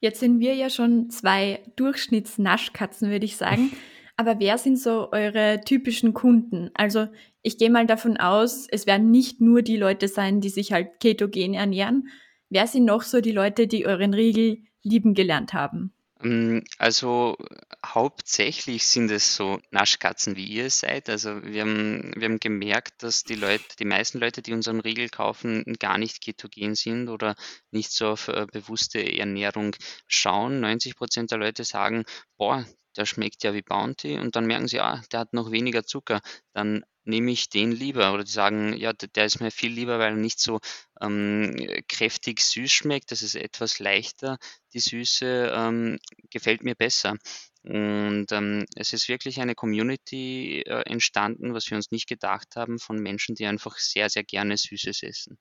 Jetzt 0.00 0.20
sind 0.20 0.40
wir 0.40 0.54
ja 0.54 0.70
schon 0.70 1.10
zwei 1.10 1.62
Durchschnittsnaschkatzen, 1.76 3.10
würde 3.10 3.26
ich 3.26 3.36
sagen. 3.36 3.72
Aber 4.16 4.38
wer 4.38 4.58
sind 4.58 4.78
so 4.78 5.10
eure 5.12 5.62
typischen 5.64 6.12
Kunden? 6.12 6.70
Also 6.74 7.08
ich 7.42 7.56
gehe 7.56 7.70
mal 7.70 7.86
davon 7.86 8.18
aus, 8.18 8.66
es 8.68 8.86
werden 8.86 9.10
nicht 9.10 9.40
nur 9.40 9.62
die 9.62 9.78
Leute 9.78 10.08
sein, 10.08 10.42
die 10.42 10.50
sich 10.50 10.72
halt 10.72 11.00
ketogen 11.00 11.54
ernähren. 11.54 12.08
Wer 12.50 12.66
sind 12.66 12.84
noch 12.84 13.02
so 13.02 13.22
die 13.22 13.32
Leute, 13.32 13.66
die 13.66 13.86
euren 13.86 14.12
Riegel 14.12 14.58
lieben 14.82 15.14
gelernt 15.14 15.54
haben? 15.54 15.94
Ähm, 16.22 16.64
also 16.78 17.36
hauptsächlich 17.84 18.86
sind 18.86 19.10
es 19.10 19.36
so 19.36 19.60
Naschkatzen, 19.70 20.36
wie 20.36 20.46
ihr 20.46 20.70
seid. 20.70 21.08
Also 21.08 21.42
wir 21.42 21.62
haben, 21.62 22.12
wir 22.16 22.28
haben 22.28 22.40
gemerkt, 22.40 23.02
dass 23.02 23.24
die 23.24 23.34
Leute, 23.34 23.64
die 23.78 23.84
meisten 23.84 24.18
Leute, 24.18 24.42
die 24.42 24.52
unseren 24.52 24.80
Riegel 24.80 25.08
kaufen, 25.08 25.64
gar 25.78 25.98
nicht 25.98 26.22
ketogen 26.22 26.74
sind 26.74 27.08
oder 27.08 27.34
nicht 27.70 27.92
so 27.92 28.08
auf 28.08 28.28
äh, 28.28 28.46
bewusste 28.52 29.00
Ernährung 29.18 29.76
schauen. 30.06 30.60
90 30.60 30.96
Prozent 30.96 31.30
der 31.30 31.38
Leute 31.38 31.64
sagen, 31.64 32.04
boah, 32.36 32.64
der 32.96 33.06
schmeckt 33.06 33.44
ja 33.44 33.54
wie 33.54 33.62
Bounty 33.62 34.18
und 34.18 34.36
dann 34.36 34.46
merken 34.46 34.68
sie, 34.68 34.80
ah, 34.80 35.02
der 35.12 35.20
hat 35.20 35.32
noch 35.32 35.50
weniger 35.50 35.84
Zucker. 35.84 36.20
Dann 36.52 36.84
nehme 37.04 37.30
ich 37.30 37.48
den 37.48 37.72
lieber. 37.72 38.12
Oder 38.12 38.24
die 38.24 38.30
sagen, 38.30 38.76
ja, 38.76 38.92
der 38.92 39.24
ist 39.24 39.40
mir 39.40 39.50
viel 39.50 39.72
lieber, 39.72 39.98
weil 39.98 40.12
er 40.12 40.16
nicht 40.16 40.40
so 40.40 40.60
ähm, 41.00 41.56
kräftig 41.88 42.40
süß 42.40 42.70
schmeckt. 42.70 43.10
Das 43.10 43.22
ist 43.22 43.34
etwas 43.34 43.78
leichter. 43.78 44.38
Die 44.72 44.80
Süße 44.80 45.52
ähm, 45.54 45.98
gefällt 46.30 46.62
mir 46.62 46.74
besser. 46.74 47.16
Und 47.62 48.26
ähm, 48.30 48.64
es 48.74 48.94
ist 48.94 49.08
wirklich 49.08 49.38
eine 49.40 49.54
Community 49.54 50.62
äh, 50.62 50.82
entstanden, 50.86 51.52
was 51.52 51.68
wir 51.68 51.76
uns 51.76 51.90
nicht 51.90 52.08
gedacht 52.08 52.56
haben, 52.56 52.78
von 52.78 52.96
Menschen, 52.96 53.34
die 53.34 53.44
einfach 53.44 53.76
sehr, 53.76 54.08
sehr 54.08 54.24
gerne 54.24 54.56
Süßes 54.56 55.02
essen. 55.02 55.38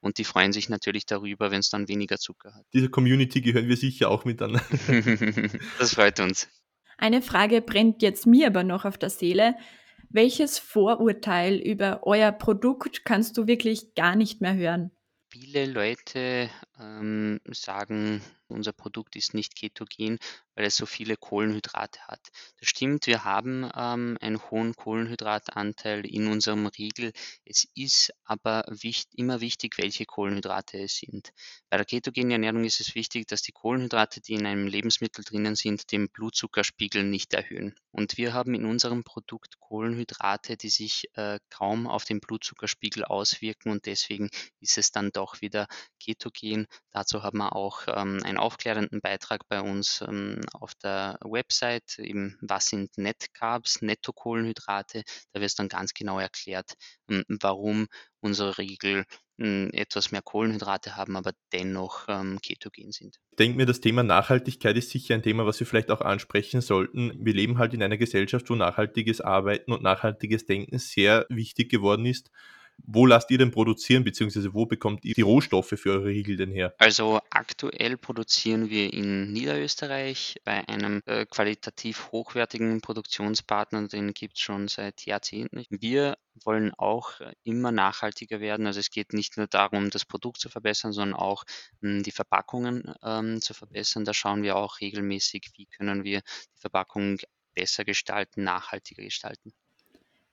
Und 0.00 0.18
die 0.18 0.24
freuen 0.24 0.52
sich 0.52 0.68
natürlich 0.68 1.06
darüber, 1.06 1.52
wenn 1.52 1.60
es 1.60 1.70
dann 1.70 1.86
weniger 1.86 2.18
Zucker 2.18 2.54
hat. 2.54 2.64
Diese 2.72 2.88
Community 2.88 3.40
gehören 3.40 3.68
wir 3.68 3.76
sicher 3.76 4.10
auch 4.10 4.24
mit 4.24 4.42
an. 4.42 4.60
das 5.78 5.94
freut 5.94 6.18
uns. 6.18 6.48
Eine 7.00 7.22
Frage 7.22 7.62
brennt 7.62 8.02
jetzt 8.02 8.26
mir 8.26 8.48
aber 8.48 8.62
noch 8.62 8.84
auf 8.84 8.98
der 8.98 9.08
Seele. 9.08 9.56
Welches 10.10 10.58
Vorurteil 10.58 11.56
über 11.56 12.00
euer 12.02 12.30
Produkt 12.30 13.06
kannst 13.06 13.38
du 13.38 13.46
wirklich 13.46 13.94
gar 13.94 14.16
nicht 14.16 14.42
mehr 14.42 14.54
hören? 14.54 14.90
Viele 15.30 15.64
Leute 15.64 16.50
ähm, 16.80 17.40
sagen, 17.50 18.22
unser 18.48 18.72
Produkt 18.72 19.16
ist 19.16 19.34
nicht 19.34 19.54
ketogen, 19.54 20.18
weil 20.54 20.66
es 20.66 20.76
so 20.76 20.86
viele 20.86 21.16
Kohlenhydrate 21.16 22.00
hat. 22.08 22.20
Das 22.58 22.68
stimmt, 22.68 23.06
wir 23.06 23.24
haben 23.24 23.70
ähm, 23.76 24.18
einen 24.20 24.40
hohen 24.50 24.74
Kohlenhydratanteil 24.74 26.04
in 26.04 26.26
unserem 26.26 26.66
Riegel. 26.66 27.12
Es 27.44 27.68
ist 27.74 28.12
aber 28.24 28.64
wichtig, 28.68 29.18
immer 29.18 29.40
wichtig, 29.40 29.78
welche 29.78 30.04
Kohlenhydrate 30.04 30.78
es 30.82 30.96
sind. 30.96 31.32
Bei 31.68 31.76
der 31.76 31.86
ketogenen 31.86 32.32
Ernährung 32.32 32.64
ist 32.64 32.80
es 32.80 32.94
wichtig, 32.94 33.26
dass 33.28 33.42
die 33.42 33.52
Kohlenhydrate, 33.52 34.20
die 34.20 34.34
in 34.34 34.46
einem 34.46 34.66
Lebensmittel 34.66 35.24
drinnen 35.24 35.54
sind, 35.54 35.92
den 35.92 36.08
Blutzuckerspiegel 36.08 37.04
nicht 37.04 37.32
erhöhen. 37.34 37.74
Und 37.92 38.16
wir 38.16 38.32
haben 38.34 38.54
in 38.54 38.64
unserem 38.64 39.04
Produkt 39.04 39.60
Kohlenhydrate, 39.60 40.56
die 40.56 40.68
sich 40.68 41.08
äh, 41.14 41.38
kaum 41.50 41.86
auf 41.86 42.04
den 42.04 42.20
Blutzuckerspiegel 42.20 43.04
auswirken 43.04 43.70
und 43.70 43.86
deswegen 43.86 44.30
ist 44.60 44.78
es 44.78 44.90
dann 44.90 45.10
doch 45.12 45.40
wieder 45.40 45.66
ketogen. 46.02 46.66
Dazu 46.90 47.22
haben 47.22 47.38
wir 47.38 47.54
auch 47.54 47.82
ähm, 47.88 48.20
einen 48.24 48.38
aufklärenden 48.38 49.00
Beitrag 49.00 49.48
bei 49.48 49.60
uns 49.60 50.02
ähm, 50.06 50.40
auf 50.52 50.74
der 50.74 51.18
Website, 51.22 51.98
eben 51.98 52.36
was 52.40 52.66
sind 52.66 52.96
Net 52.98 53.32
Carbs, 53.34 53.82
Nettokohlenhydrate. 53.82 55.02
Da 55.32 55.40
wird 55.40 55.50
es 55.50 55.54
dann 55.54 55.68
ganz 55.68 55.94
genau 55.94 56.18
erklärt, 56.18 56.74
ähm, 57.08 57.24
warum 57.28 57.86
unsere 58.20 58.58
Riegel 58.58 59.04
hm, 59.40 59.70
etwas 59.72 60.12
mehr 60.12 60.20
Kohlenhydrate 60.20 60.96
haben, 60.96 61.16
aber 61.16 61.32
dennoch 61.52 62.04
ähm, 62.08 62.38
ketogen 62.42 62.92
sind. 62.92 63.16
Ich 63.30 63.36
denke 63.36 63.56
mir, 63.56 63.64
das 63.64 63.80
Thema 63.80 64.02
Nachhaltigkeit 64.02 64.76
ist 64.76 64.90
sicher 64.90 65.14
ein 65.14 65.22
Thema, 65.22 65.46
was 65.46 65.58
wir 65.60 65.66
vielleicht 65.66 65.90
auch 65.90 66.02
ansprechen 66.02 66.60
sollten. 66.60 67.12
Wir 67.24 67.32
leben 67.32 67.56
halt 67.56 67.72
in 67.72 67.82
einer 67.82 67.96
Gesellschaft, 67.96 68.50
wo 68.50 68.54
nachhaltiges 68.54 69.22
Arbeiten 69.22 69.72
und 69.72 69.82
nachhaltiges 69.82 70.44
Denken 70.44 70.78
sehr 70.78 71.24
wichtig 71.30 71.70
geworden 71.70 72.04
ist. 72.04 72.30
Wo 72.86 73.06
lasst 73.06 73.30
ihr 73.30 73.38
denn 73.38 73.50
produzieren, 73.50 74.04
beziehungsweise 74.04 74.54
wo 74.54 74.66
bekommt 74.66 75.04
ihr 75.04 75.14
die 75.14 75.22
Rohstoffe 75.22 75.74
für 75.76 75.92
eure 75.92 76.06
Riegel 76.06 76.36
denn 76.36 76.50
her? 76.50 76.74
Also 76.78 77.20
aktuell 77.30 77.96
produzieren 77.96 78.70
wir 78.70 78.92
in 78.92 79.32
Niederösterreich 79.32 80.36
bei 80.44 80.66
einem 80.68 81.02
äh, 81.06 81.26
qualitativ 81.26 82.10
hochwertigen 82.12 82.80
Produktionspartner, 82.80 83.88
den 83.88 84.14
gibt 84.14 84.36
es 84.36 84.40
schon 84.40 84.68
seit 84.68 85.06
Jahrzehnten. 85.06 85.64
Wir 85.70 86.16
wollen 86.44 86.72
auch 86.74 87.20
äh, 87.20 87.32
immer 87.44 87.72
nachhaltiger 87.72 88.40
werden. 88.40 88.66
Also 88.66 88.80
es 88.80 88.90
geht 88.90 89.12
nicht 89.12 89.36
nur 89.36 89.46
darum, 89.46 89.90
das 89.90 90.04
Produkt 90.04 90.40
zu 90.40 90.48
verbessern, 90.48 90.92
sondern 90.92 91.18
auch 91.18 91.44
mh, 91.80 91.90
hm, 91.90 92.02
die 92.02 92.12
Verpackungen 92.12 92.94
ähm, 93.02 93.40
zu 93.40 93.54
verbessern. 93.54 94.04
Da 94.04 94.14
schauen 94.14 94.42
wir 94.42 94.56
auch 94.56 94.80
regelmäßig, 94.80 95.50
wie 95.56 95.66
können 95.66 96.04
wir 96.04 96.20
die 96.20 96.60
Verpackung 96.60 97.18
besser 97.54 97.84
gestalten, 97.84 98.44
nachhaltiger 98.44 99.02
gestalten. 99.02 99.52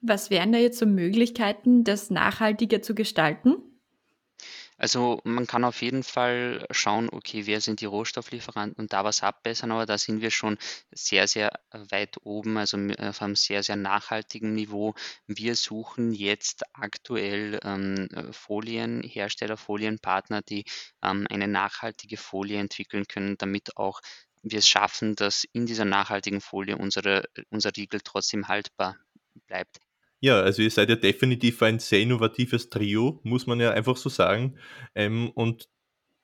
Was 0.02 0.30
wären 0.30 0.52
da 0.52 0.60
jetzt 0.60 0.80
so 0.80 0.86
Möglichkeiten, 0.86 1.84
das 1.84 2.10
nachhaltiger 2.10 2.82
zu 2.82 2.96
gestalten? 2.96 3.56
Also 4.80 5.22
man 5.24 5.48
kann 5.48 5.64
auf 5.64 5.82
jeden 5.82 6.04
Fall 6.04 6.68
schauen, 6.70 7.10
okay, 7.12 7.48
wer 7.48 7.62
sind 7.62 7.82
die 7.82 7.86
Rohstofflieferanten 7.86 8.80
und 8.80 8.94
da 8.94 9.04
was 9.04 9.24
abbessern, 9.24 9.72
aber 9.72 9.88
da 9.88 9.98
sind 9.98 10.22
wir 10.22 10.30
schon 10.30 10.60
sehr, 10.92 11.28
sehr 11.28 11.52
weit 11.72 12.18
oben, 12.22 12.58
also 12.58 12.78
auf 13.00 13.22
einem 13.24 13.36
sehr, 13.36 13.64
sehr 13.64 13.76
nachhaltigen 13.76 14.54
Niveau. 14.54 14.94
Wir 15.26 15.56
suchen 15.56 16.14
jetzt 16.14 16.64
aktuell 16.74 17.60
ähm, 17.64 18.08
Folienhersteller, 18.32 19.58
Folienpartner, 19.58 20.44
die 20.44 20.66
ähm, 21.02 21.26
eine 21.32 21.48
nachhaltige 21.48 22.18
Folie 22.18 22.60
entwickeln 22.60 23.08
können, 23.08 23.36
damit 23.40 23.78
auch 23.78 24.02
wir 24.44 24.60
es 24.60 24.68
schaffen, 24.68 25.16
dass 25.16 25.44
in 25.44 25.66
dieser 25.66 25.86
nachhaltigen 25.86 26.40
Folie 26.40 26.78
unsere, 26.78 27.24
unser 27.50 27.76
Riegel 27.76 28.02
trotzdem 28.02 28.48
haltbar 28.48 28.96
bleibt. 29.48 29.80
Ja, 30.20 30.42
also 30.42 30.62
ihr 30.62 30.72
seid 30.72 30.90
ja 30.90 30.96
definitiv 30.96 31.62
ein 31.62 31.80
sehr 31.80 32.02
innovatives 32.02 32.70
Trio, 32.70 33.20
muss 33.24 33.46
man 33.46 33.60
ja 33.60 33.72
einfach 33.72 33.98
so 33.98 34.10
sagen. 34.10 34.58
Ähm, 34.96 35.30
und 35.30 35.70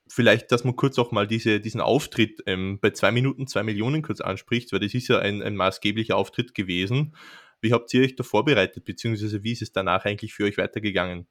vielleicht, 0.08 0.52
dass 0.52 0.64
man 0.64 0.76
kurz 0.76 0.98
auch 0.98 1.12
mal 1.12 1.28
diese, 1.28 1.60
diesen 1.60 1.82
Auftritt 1.82 2.42
ähm, 2.48 2.80
bei 2.82 2.90
zwei 2.92 3.12
Minuten, 3.12 3.48
zwei 3.48 3.64
Millionen 3.64 4.02
kurz 4.02 4.22
anspricht, 4.22 4.72
weil 4.72 4.80
das 4.80 4.94
ist 4.94 5.08
ja 5.10 5.20
ein, 5.20 5.42
ein 5.44 5.56
maßgeblicher 5.56 6.18
Auftritt 6.18 6.56
gewesen. 6.56 7.16
Wie 7.62 7.72
habt 7.72 7.94
ihr 7.94 8.02
euch 8.02 8.16
da 8.16 8.24
vorbereitet, 8.24 8.84
beziehungsweise 8.84 9.44
wie 9.44 9.54
ist 9.54 9.62
es 9.62 9.72
danach 9.72 10.06
eigentlich 10.06 10.34
für 10.34 10.46
euch 10.46 10.58
weitergegangen? 10.58 11.28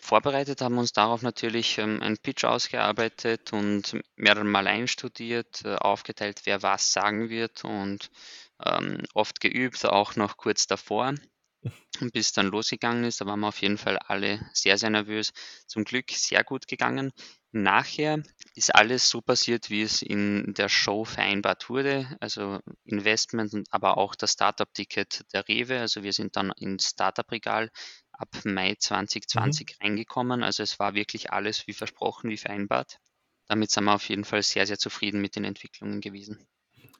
Vorbereitet 0.00 0.60
haben 0.60 0.76
wir 0.76 0.82
uns 0.82 0.92
darauf 0.92 1.22
natürlich 1.22 1.78
ähm, 1.78 2.00
einen 2.00 2.18
Pitch 2.18 2.44
ausgearbeitet 2.44 3.52
und 3.52 4.00
mehrere 4.14 4.44
Mal 4.44 4.68
einstudiert, 4.68 5.62
äh, 5.64 5.74
aufgeteilt, 5.74 6.42
wer 6.44 6.62
was 6.62 6.92
sagen 6.92 7.28
wird 7.28 7.64
und 7.64 8.10
ähm, 8.64 9.02
oft 9.14 9.40
geübt, 9.40 9.84
auch 9.84 10.16
noch 10.16 10.36
kurz 10.36 10.66
davor, 10.66 11.14
bis 12.12 12.32
dann 12.32 12.46
losgegangen 12.46 13.04
ist. 13.04 13.20
Da 13.20 13.26
waren 13.26 13.40
wir 13.40 13.48
auf 13.48 13.60
jeden 13.62 13.78
Fall 13.78 13.98
alle 13.98 14.40
sehr, 14.52 14.78
sehr 14.78 14.90
nervös. 14.90 15.32
Zum 15.66 15.84
Glück 15.84 16.10
sehr 16.10 16.44
gut 16.44 16.66
gegangen. 16.66 17.12
Nachher 17.52 18.22
ist 18.54 18.74
alles 18.74 19.08
so 19.08 19.22
passiert, 19.22 19.70
wie 19.70 19.82
es 19.82 20.02
in 20.02 20.52
der 20.54 20.68
Show 20.68 21.04
vereinbart 21.04 21.70
wurde. 21.70 22.16
Also 22.20 22.60
Investment, 22.84 23.54
aber 23.70 23.96
auch 23.96 24.14
das 24.14 24.32
Startup-Ticket 24.32 25.24
der 25.32 25.48
Rewe. 25.48 25.80
Also 25.80 26.02
wir 26.02 26.12
sind 26.12 26.36
dann 26.36 26.52
ins 26.52 26.90
Startup-Regal 26.90 27.70
ab 28.12 28.28
Mai 28.44 28.74
2020 28.78 29.68
mhm. 29.68 29.86
reingekommen. 29.86 30.42
Also 30.42 30.62
es 30.62 30.78
war 30.78 30.94
wirklich 30.94 31.32
alles 31.32 31.66
wie 31.66 31.72
versprochen, 31.72 32.30
wie 32.30 32.36
vereinbart. 32.36 32.98
Damit 33.48 33.70
sind 33.70 33.84
wir 33.84 33.94
auf 33.94 34.08
jeden 34.08 34.24
Fall 34.24 34.42
sehr, 34.42 34.66
sehr 34.66 34.78
zufrieden 34.78 35.20
mit 35.20 35.36
den 35.36 35.44
Entwicklungen 35.44 36.00
gewesen. 36.00 36.46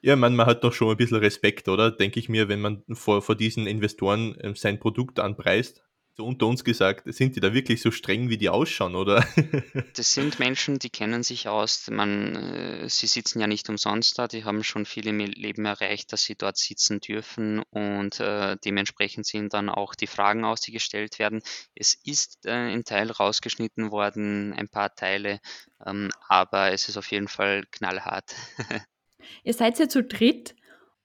Ja, 0.01 0.15
man, 0.15 0.35
man 0.35 0.45
hat 0.45 0.63
doch 0.63 0.73
schon 0.73 0.91
ein 0.91 0.97
bisschen 0.97 1.17
Respekt, 1.17 1.67
oder? 1.67 1.91
Denke 1.91 2.19
ich 2.19 2.29
mir, 2.29 2.47
wenn 2.47 2.61
man 2.61 2.83
vor, 2.93 3.21
vor 3.21 3.35
diesen 3.35 3.67
Investoren 3.67 4.37
ähm, 4.41 4.55
sein 4.55 4.79
Produkt 4.79 5.19
anpreist. 5.19 5.81
So 6.17 6.25
unter 6.25 6.47
uns 6.47 6.63
gesagt, 6.63 7.03
sind 7.13 7.35
die 7.35 7.39
da 7.39 7.53
wirklich 7.53 7.79
so 7.79 7.91
streng, 7.91 8.29
wie 8.29 8.39
die 8.39 8.49
ausschauen, 8.49 8.95
oder? 8.95 9.23
Das 9.95 10.13
sind 10.13 10.39
Menschen, 10.39 10.79
die 10.79 10.89
kennen 10.89 11.21
sich 11.21 11.47
aus. 11.47 11.91
Man, 11.91 12.35
äh, 12.35 12.89
sie 12.89 13.05
sitzen 13.05 13.39
ja 13.39 13.45
nicht 13.45 13.69
umsonst 13.69 14.17
da. 14.17 14.27
Die 14.27 14.43
haben 14.43 14.63
schon 14.63 14.87
viel 14.87 15.05
im 15.07 15.19
Leben 15.19 15.65
erreicht, 15.65 16.11
dass 16.11 16.23
sie 16.23 16.35
dort 16.35 16.57
sitzen 16.57 17.01
dürfen 17.01 17.61
und 17.69 18.19
äh, 18.19 18.57
dementsprechend 18.65 19.27
sind 19.27 19.53
dann 19.53 19.69
auch 19.69 19.93
die 19.93 20.07
Fragen 20.07 20.43
aus, 20.43 20.61
die 20.61 20.71
gestellt 20.71 21.19
werden. 21.19 21.43
Es 21.75 21.93
ist 22.03 22.47
äh, 22.47 22.51
ein 22.51 22.83
Teil 22.83 23.11
rausgeschnitten 23.11 23.91
worden, 23.91 24.53
ein 24.53 24.69
paar 24.69 24.95
Teile, 24.95 25.39
ähm, 25.85 26.09
aber 26.27 26.71
es 26.71 26.89
ist 26.89 26.97
auf 26.97 27.11
jeden 27.11 27.27
Fall 27.27 27.63
knallhart. 27.71 28.33
Ihr 29.43 29.53
seid 29.53 29.79
ja 29.79 29.89
zu 29.89 30.03
dritt. 30.03 30.55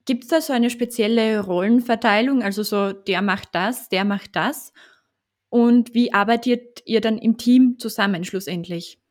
Gibt 0.05 0.23
es 0.23 0.29
da 0.29 0.41
so 0.41 0.53
eine 0.53 0.69
spezielle 0.69 1.39
Rollenverteilung? 1.39 2.43
Also 2.43 2.63
so, 2.63 2.91
der 2.93 3.21
macht 3.21 3.49
das, 3.53 3.89
der 3.89 4.05
macht 4.05 4.35
das. 4.35 4.73
Und 5.49 5.93
wie 5.93 6.13
arbeitet 6.13 6.81
ihr 6.85 6.99
dann 6.99 7.17
im 7.17 7.37
Team 7.37 7.77
zusammen 7.79 8.23
schlussendlich? 8.25 9.02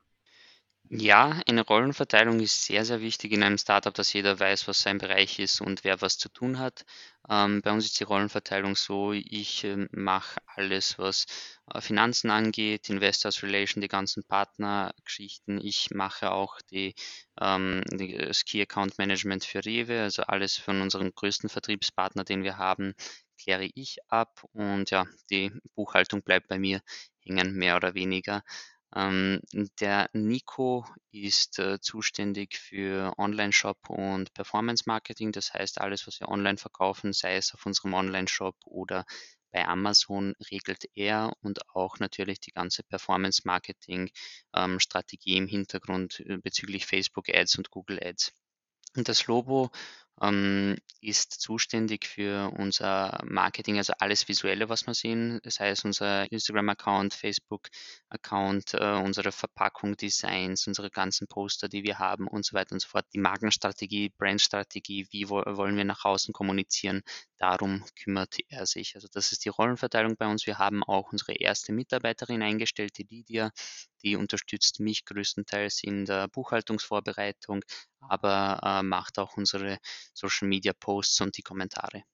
Ja, 0.95 1.41
eine 1.49 1.63
Rollenverteilung 1.65 2.39
ist 2.41 2.65
sehr, 2.67 2.85
sehr 2.85 3.01
wichtig 3.01 3.33
in 3.33 3.43
einem 3.43 3.57
Startup, 3.57 3.95
dass 3.95 4.13
jeder 4.13 4.39
weiß, 4.39 4.69
was 4.69 4.83
sein 4.83 4.99
Bereich 4.99 5.39
ist 5.39 5.63
und 5.63 5.85
wer 5.85 6.03
was 6.03 6.19
zu 6.19 6.29
tun 6.29 6.59
hat. 6.59 6.85
Ähm, 7.31 7.63
bei 7.63 7.73
uns 7.73 7.87
ist 7.87 7.99
die 7.99 8.05
Rollenverteilung 8.05 8.77
so, 8.77 9.13
ich 9.13 9.65
äh, 9.65 9.87
mache 9.93 10.39
alles, 10.45 10.99
was 10.99 11.25
äh, 11.73 11.81
Finanzen 11.81 12.29
angeht, 12.31 12.91
Investors 12.91 13.43
Relation, 13.43 13.81
die 13.81 13.89
ganzen 13.89 14.23
Partnergeschichten. 14.25 15.65
Ich 15.65 15.89
mache 15.93 16.31
auch 16.31 16.61
die, 16.71 16.95
ähm, 17.41 17.83
die, 17.91 18.19
das 18.19 18.45
Key 18.45 18.61
Account 18.61 18.99
Management 18.99 19.45
für 19.47 19.65
Rewe, 19.65 20.03
also 20.03 20.25
alles 20.25 20.59
von 20.59 20.83
unserem 20.83 21.11
größten 21.15 21.49
Vertriebspartner, 21.49 22.25
den 22.25 22.43
wir 22.45 22.59
haben, 22.59 22.93
kläre 23.43 23.65
ich 23.75 23.97
ab 24.09 24.45
und 24.53 24.91
ja, 24.91 25.07
die 25.31 25.53
Buchhaltung 25.75 26.23
bleibt 26.23 26.49
bei 26.49 26.59
mir 26.59 26.83
hängen, 27.25 27.55
mehr 27.55 27.77
oder 27.77 27.95
weniger. 27.95 28.43
Ähm, 28.95 29.41
der 29.81 30.09
Nico 30.13 30.87
ist 31.11 31.59
äh, 31.59 31.81
zuständig 31.81 32.57
für 32.57 33.13
Online-Shop 33.19 33.89
und 33.89 34.33
Performance-Marketing. 34.35 35.33
Das 35.33 35.55
heißt, 35.55 35.81
alles, 35.81 36.07
was 36.07 36.21
wir 36.21 36.29
online 36.29 36.59
verkaufen, 36.59 37.13
sei 37.13 37.35
es 37.37 37.53
auf 37.55 37.67
unserem 37.67 37.95
Online-Shop 37.95 38.55
oder 38.67 39.05
bei 39.51 39.67
Amazon, 39.67 40.35
regelt 40.51 40.85
er 40.95 41.33
und 41.43 41.69
auch 41.75 41.99
natürlich 41.99 42.39
die 42.41 42.53
ganze 42.53 42.83
Performance-Marketing-Strategie 42.83 45.37
ähm, 45.37 45.45
im 45.45 45.49
Hintergrund 45.49 46.21
äh, 46.21 46.39
bezüglich 46.39 46.87
Facebook-Ads 46.87 47.59
und 47.59 47.71
Google-Ads. 47.71 48.33
Und 48.97 49.09
das 49.09 49.27
Lobo 49.27 49.71
ähm, 50.23 50.77
ist 51.01 51.33
zuständig 51.41 52.07
für 52.07 52.53
unser 52.57 53.21
Marketing, 53.25 53.77
also 53.79 53.93
alles 53.99 54.29
Visuelle, 54.29 54.69
was 54.69 54.87
wir 54.87 54.95
sehen, 54.95 55.41
das 55.43 55.59
heißt 55.59 55.85
unser 55.85 56.31
Instagram-Account, 56.31 57.13
Facebook-Account, 57.13 58.75
äh, 58.75 59.01
unsere 59.03 59.33
Verpackung, 59.33 59.97
Designs, 59.97 60.67
unsere 60.69 60.91
ganzen 60.91 61.27
Poster, 61.27 61.69
die 61.69 61.83
wir 61.83 61.99
haben 61.99 62.29
und 62.29 62.45
so 62.45 62.55
weiter 62.55 62.73
und 62.73 62.81
so 62.81 62.89
fort. 62.89 63.05
Die 63.13 63.19
Markenstrategie, 63.19 64.13
Brandstrategie, 64.17 65.09
wie 65.11 65.29
wo 65.29 65.43
wollen 65.45 65.77
wir 65.77 65.85
nach 65.85 66.05
außen 66.05 66.33
kommunizieren, 66.33 67.03
darum 67.43 67.85
kümmert 67.97 68.37
er 68.49 68.67
sich. 68.67 68.95
Also 68.95 69.09
das 69.13 69.33
ist 69.33 69.45
die 69.45 69.49
Rollenverteilung 69.49 70.17
bei 70.17 70.29
uns. 70.29 70.47
Wir 70.47 70.59
haben 70.59 70.85
auch 70.85 71.11
unsere 71.11 71.35
erste 71.35 71.73
Mitarbeiterin 71.73 72.41
eingestellt, 72.41 72.97
die 72.99 73.07
Lydia, 73.11 73.51
die 74.05 74.15
unterstützt 74.15 74.79
mich 74.79 75.05
größtenteils 75.05 75.83
in 75.83 76.05
der 76.05 76.29
Buchhaltungsvorbereitung, 76.29 77.65
aber 77.99 78.61
äh, 78.63 78.83
macht 78.85 79.19
auch 79.19 79.37
unsere 79.37 79.79
Social 80.15 80.47
Media 80.47 80.73
Posts 80.73 81.21
und 81.23 81.37
die 81.37 81.43
Kommentare. 81.43 82.05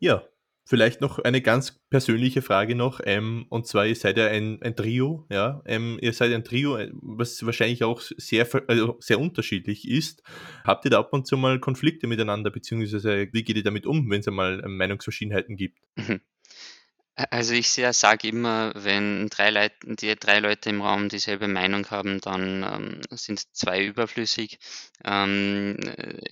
Ja, 0.00 0.28
vielleicht 0.68 1.00
noch 1.00 1.18
eine 1.18 1.40
ganz 1.40 1.80
persönliche 1.88 2.42
Frage 2.42 2.74
noch, 2.74 3.00
ähm, 3.02 3.46
und 3.48 3.66
zwar, 3.66 3.86
ihr 3.86 3.94
seid 3.94 4.18
ja 4.18 4.26
ein, 4.26 4.62
ein 4.62 4.76
Trio, 4.76 5.26
ja, 5.30 5.62
ähm, 5.64 5.98
ihr 6.02 6.12
seid 6.12 6.30
ein 6.34 6.44
Trio, 6.44 6.76
äh, 6.76 6.90
was 6.92 7.44
wahrscheinlich 7.46 7.84
auch 7.84 8.02
sehr, 8.02 8.46
also 8.66 8.98
sehr 9.00 9.18
unterschiedlich 9.18 9.88
ist. 9.88 10.22
Habt 10.64 10.84
ihr 10.84 10.90
da 10.90 10.98
ab 10.98 11.14
und 11.14 11.26
zu 11.26 11.38
mal 11.38 11.58
Konflikte 11.58 12.06
miteinander, 12.06 12.50
beziehungsweise 12.50 13.28
wie 13.32 13.44
geht 13.44 13.56
ihr 13.56 13.62
damit 13.62 13.86
um, 13.86 14.10
wenn 14.10 14.20
es 14.20 14.28
einmal 14.28 14.62
ähm, 14.62 14.76
Meinungsverschiedenheiten 14.76 15.56
gibt? 15.56 15.78
Mhm. 15.96 16.20
Also 17.30 17.52
ich 17.54 17.70
sage 17.72 18.28
immer, 18.28 18.72
wenn 18.76 19.28
drei, 19.28 19.50
Leit 19.50 19.72
die 19.82 20.14
drei 20.14 20.38
Leute 20.38 20.70
im 20.70 20.82
Raum 20.82 21.08
dieselbe 21.08 21.48
Meinung 21.48 21.90
haben, 21.90 22.20
dann 22.20 22.62
ähm, 22.62 23.00
sind 23.10 23.42
zwei 23.56 23.84
überflüssig. 23.84 24.58
Ähm, 25.04 25.76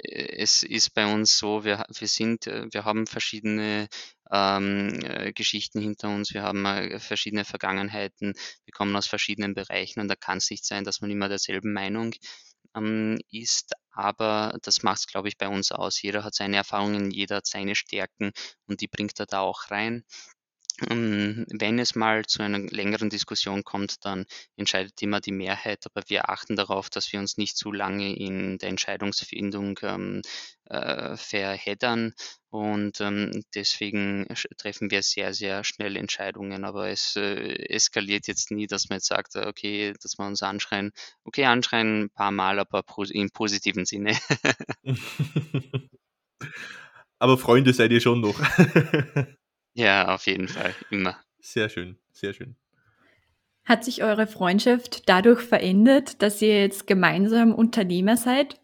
es 0.04 0.62
ist 0.62 0.94
bei 0.94 1.12
uns 1.12 1.38
so, 1.38 1.64
wir, 1.64 1.84
wir 1.88 2.06
sind, 2.06 2.46
äh, 2.46 2.66
wir 2.70 2.84
haben 2.84 3.08
verschiedene 3.08 3.88
ähm, 4.30 5.00
äh, 5.02 5.32
Geschichten 5.32 5.80
hinter 5.80 6.08
uns, 6.08 6.32
wir 6.34 6.42
haben 6.42 6.64
äh, 6.64 7.00
verschiedene 7.00 7.44
Vergangenheiten, 7.44 8.34
wir 8.64 8.72
kommen 8.72 8.94
aus 8.94 9.08
verschiedenen 9.08 9.54
Bereichen 9.54 9.98
und 10.00 10.06
da 10.08 10.14
kann 10.14 10.38
es 10.38 10.50
nicht 10.50 10.64
sein, 10.64 10.84
dass 10.84 11.00
man 11.00 11.10
immer 11.10 11.28
derselben 11.28 11.72
Meinung 11.72 12.12
ähm, 12.76 13.18
ist, 13.30 13.72
aber 13.92 14.56
das 14.62 14.82
macht 14.82 14.98
es, 14.98 15.06
glaube 15.06 15.28
ich, 15.28 15.38
bei 15.38 15.48
uns 15.48 15.72
aus. 15.72 16.00
Jeder 16.02 16.22
hat 16.24 16.34
seine 16.34 16.56
Erfahrungen, 16.56 17.10
jeder 17.10 17.36
hat 17.36 17.46
seine 17.46 17.74
Stärken 17.74 18.32
und 18.66 18.80
die 18.82 18.88
bringt 18.88 19.18
er 19.18 19.26
da 19.26 19.40
auch 19.40 19.70
rein. 19.70 20.04
Ähm, 20.90 21.46
wenn 21.50 21.78
es 21.78 21.94
mal 21.94 22.26
zu 22.26 22.42
einer 22.42 22.58
längeren 22.58 23.08
Diskussion 23.10 23.64
kommt, 23.64 24.04
dann 24.04 24.26
entscheidet 24.56 25.00
immer 25.02 25.20
die 25.20 25.32
Mehrheit, 25.32 25.84
aber 25.86 26.02
wir 26.08 26.28
achten 26.28 26.56
darauf, 26.56 26.90
dass 26.90 27.12
wir 27.12 27.20
uns 27.20 27.36
nicht 27.36 27.56
zu 27.56 27.72
lange 27.72 28.14
in 28.14 28.58
der 28.58 28.68
Entscheidungsfindung 28.68 29.78
ähm, 29.82 30.22
äh, 30.66 31.16
verheddern 31.16 32.14
und 32.50 33.00
ähm, 33.00 33.44
deswegen 33.54 34.26
treffen 34.56 34.90
wir 34.90 35.02
sehr, 35.02 35.34
sehr 35.34 35.64
schnell 35.64 35.96
Entscheidungen, 35.96 36.64
aber 36.64 36.88
es 36.88 37.16
äh, 37.16 37.54
eskaliert 37.68 38.26
jetzt 38.26 38.50
nie, 38.50 38.66
dass 38.66 38.88
man 38.88 38.96
jetzt 38.96 39.08
sagt, 39.08 39.34
äh, 39.36 39.46
okay, 39.46 39.94
dass 40.02 40.18
wir 40.18 40.26
uns 40.26 40.42
anschreien. 40.42 40.92
Okay, 41.24 41.44
anschreien 41.44 42.04
ein 42.04 42.10
paar 42.10 42.32
Mal, 42.32 42.58
aber 42.58 42.82
im 43.10 43.30
positiven 43.30 43.84
Sinne. 43.84 44.16
aber 47.18 47.38
Freunde 47.38 47.72
seid 47.72 47.92
ihr 47.92 48.00
schon 48.00 48.20
noch. 48.20 48.40
Ja, 49.76 50.14
auf 50.14 50.26
jeden 50.26 50.48
Fall, 50.48 50.74
immer. 50.90 51.18
Sehr 51.38 51.68
schön, 51.68 51.98
sehr 52.10 52.32
schön. 52.32 52.56
Hat 53.66 53.84
sich 53.84 54.02
eure 54.02 54.26
Freundschaft 54.26 55.06
dadurch 55.06 55.42
verändert, 55.42 56.22
dass 56.22 56.40
ihr 56.40 56.62
jetzt 56.62 56.86
gemeinsam 56.86 57.54
Unternehmer 57.54 58.16
seid? 58.16 58.58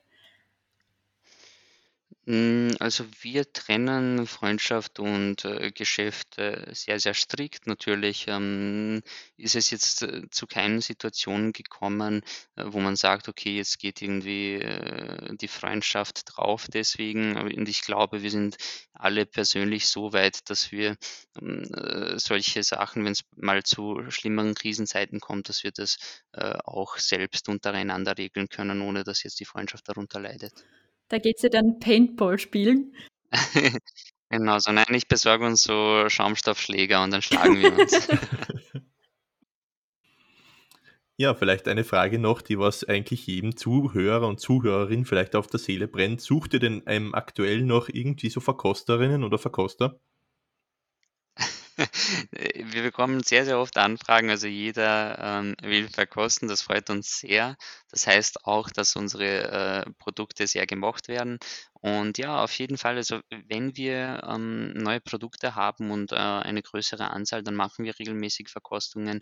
Hm, 2.26 2.76
also 2.78 3.04
wir 3.20 3.52
trennen 3.52 4.26
Freundschaft 4.28 5.00
und, 5.00 5.44
äh, 5.44 5.72
Geschäft, 5.72 6.38
äh, 6.38 6.72
sehr, 6.72 7.00
sehr 7.00 7.14
strikt. 7.14 7.66
Natürlich, 7.66 8.26
ähm, 8.28 9.02
ist 9.36 9.56
es 9.56 9.70
jetzt, 9.72 10.02
äh, 10.02 10.28
zu 10.30 10.46
keinen 10.46 10.80
Situationen 10.80 11.52
gekommen, 11.52 12.22
äh, 12.54 12.64
wo 12.66 12.78
man 12.78 12.94
sagt: 12.94 13.28
„Okay, 13.28 13.56
jetzt 13.56 13.80
geht 13.80 14.02
irgendwie, 14.02 14.54
äh, 14.54 15.34
die 15.36 15.48
Freundschaft 15.48 16.22
drauf 16.26 16.66
deswegen.“ 16.72 17.36
und 17.36 17.68
ich 17.68 17.82
glaube, 17.82 18.22
wir 18.22 18.30
sind 18.30 18.56
alle 18.92 19.26
persönlich 19.26 19.88
so 19.88 20.12
weit, 20.12 20.48
dass 20.48 20.70
wir, 20.70 20.96
hm, 21.36 21.64
äh, 21.74 22.18
solche 22.20 22.62
Sachen, 22.62 23.04
wenn 23.04 23.12
es 23.12 23.22
mal 23.34 23.64
zu 23.64 24.00
schlimmeren 24.10 24.54
Krisenzeiten 24.54 25.18
kommt, 25.18 25.48
dass 25.48 25.64
wir 25.64 25.72
das, 25.72 25.96
äh, 26.34 26.54
auch 26.64 26.98
selbst 26.98 27.48
untereinander 27.48 28.16
regeln 28.16 28.48
können, 28.48 28.80
ohne 28.80 29.02
dass 29.02 29.24
jetzt 29.24 29.40
die 29.40 29.44
Freundschaft 29.44 29.88
darunter 29.88 30.20
leidet. 30.20 30.52
Da 31.12 31.18
geht's 31.18 31.42
ja 31.42 31.50
dann 31.50 31.78
Paintball 31.78 32.38
spielen. 32.38 32.96
Genau, 34.30 34.58
so: 34.58 34.72
„Nein, 34.72 34.86
ich 34.94 35.08
besorge 35.08 35.44
uns 35.44 35.62
so 35.62 36.08
Schaumstoffschläger 36.08 37.02
und 37.02 37.10
dann 37.10 37.20
schlagen 37.20 37.60
wir 37.60 37.70
uns.“ 37.70 38.08
Ja, 41.18 41.34
vielleicht 41.34 41.68
eine 41.68 41.84
Frage 41.84 42.18
noch, 42.18 42.40
die 42.40 42.58
was 42.58 42.82
eigentlich 42.82 43.26
jedem 43.26 43.54
Zuhörer 43.58 44.26
und 44.26 44.40
Zuhörerin 44.40 45.04
vielleicht 45.04 45.36
auf 45.36 45.46
der 45.46 45.60
Seele 45.60 45.86
brennt. 45.86 46.22
Sucht 46.22 46.54
ihr 46.54 46.60
denn, 46.60 46.82
ähm, 46.86 47.14
aktuell 47.14 47.62
noch 47.62 47.90
irgendwie 47.90 48.30
so 48.30 48.40
Verkosterinnen 48.40 49.22
oder 49.22 49.36
Verkoster? 49.36 50.00
Wir 52.32 52.82
bekommen 52.82 53.22
sehr, 53.22 53.44
sehr 53.44 53.58
oft 53.58 53.76
Anfragen, 53.76 54.30
also 54.30 54.46
jeder, 54.46 55.18
ähm, 55.18 55.54
will 55.62 55.88
verkosten, 55.88 56.48
das 56.48 56.62
freut 56.62 56.90
uns 56.90 57.18
sehr. 57.20 57.56
Das 57.90 58.06
heißt 58.06 58.44
auch, 58.46 58.68
dass 58.70 58.96
unsere, 58.96 59.84
äh, 59.86 59.90
Produkte 59.98 60.46
sehr 60.46 60.66
gemocht 60.66 61.08
werden. 61.08 61.38
Und 61.80 62.18
ja, 62.18 62.42
auf 62.44 62.52
jeden 62.58 62.78
Fall, 62.78 62.96
also 62.96 63.20
wenn 63.48 63.76
wir, 63.76 64.22
ähm, 64.28 64.72
neue 64.74 65.00
Produkte 65.00 65.54
haben 65.56 65.90
und, 65.90 66.12
äh, 66.12 66.16
eine 66.16 66.62
größere 66.62 67.10
Anzahl, 67.10 67.42
dann 67.42 67.54
machen 67.56 67.84
wir 67.84 67.98
regelmäßig 67.98 68.48
Verkostungen. 68.48 69.20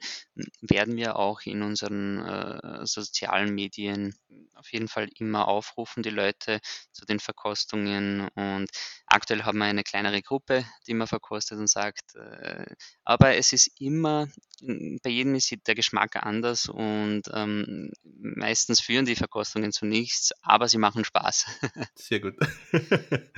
Werden 0.60 0.96
wir 0.96 1.16
auch 1.16 1.40
in 1.44 1.62
unseren, 1.62 2.18
äh, 2.26 2.86
sozialen 2.86 3.54
Medien 3.54 4.14
auf 4.60 4.72
jeden 4.72 4.88
Fall 4.88 5.08
immer 5.18 5.48
aufrufen, 5.48 6.02
die 6.02 6.10
Leute 6.10 6.60
zu 6.92 7.04
den 7.04 7.18
Verkostungen. 7.18 8.28
Und 8.34 8.70
aktuell 9.06 9.42
haben 9.42 9.58
wir 9.58 9.64
eine 9.64 9.82
kleinere 9.82 10.22
Gruppe, 10.22 10.64
die 10.86 10.92
immer 10.92 11.06
verkostet 11.06 11.58
und 11.58 11.68
sagt, 11.68 12.14
äh 12.14 12.66
aber 13.04 13.34
es 13.36 13.52
ist 13.52 13.70
immer 13.80 14.28
bei 15.02 15.10
jedem 15.10 15.34
ist 15.34 15.54
der 15.66 15.74
Geschmack 15.74 16.16
anders 16.16 16.68
und, 16.68 17.22
ähm, 17.32 17.90
meistens 18.04 18.80
führen 18.80 19.06
die 19.06 19.16
Verkostungen 19.16 19.72
zu 19.72 19.86
nichts, 19.86 20.32
aber 20.42 20.68
sie 20.68 20.78
machen 20.78 21.04
Spaß. 21.04 21.46
Sehr 21.94 22.20
gut. 22.20 22.34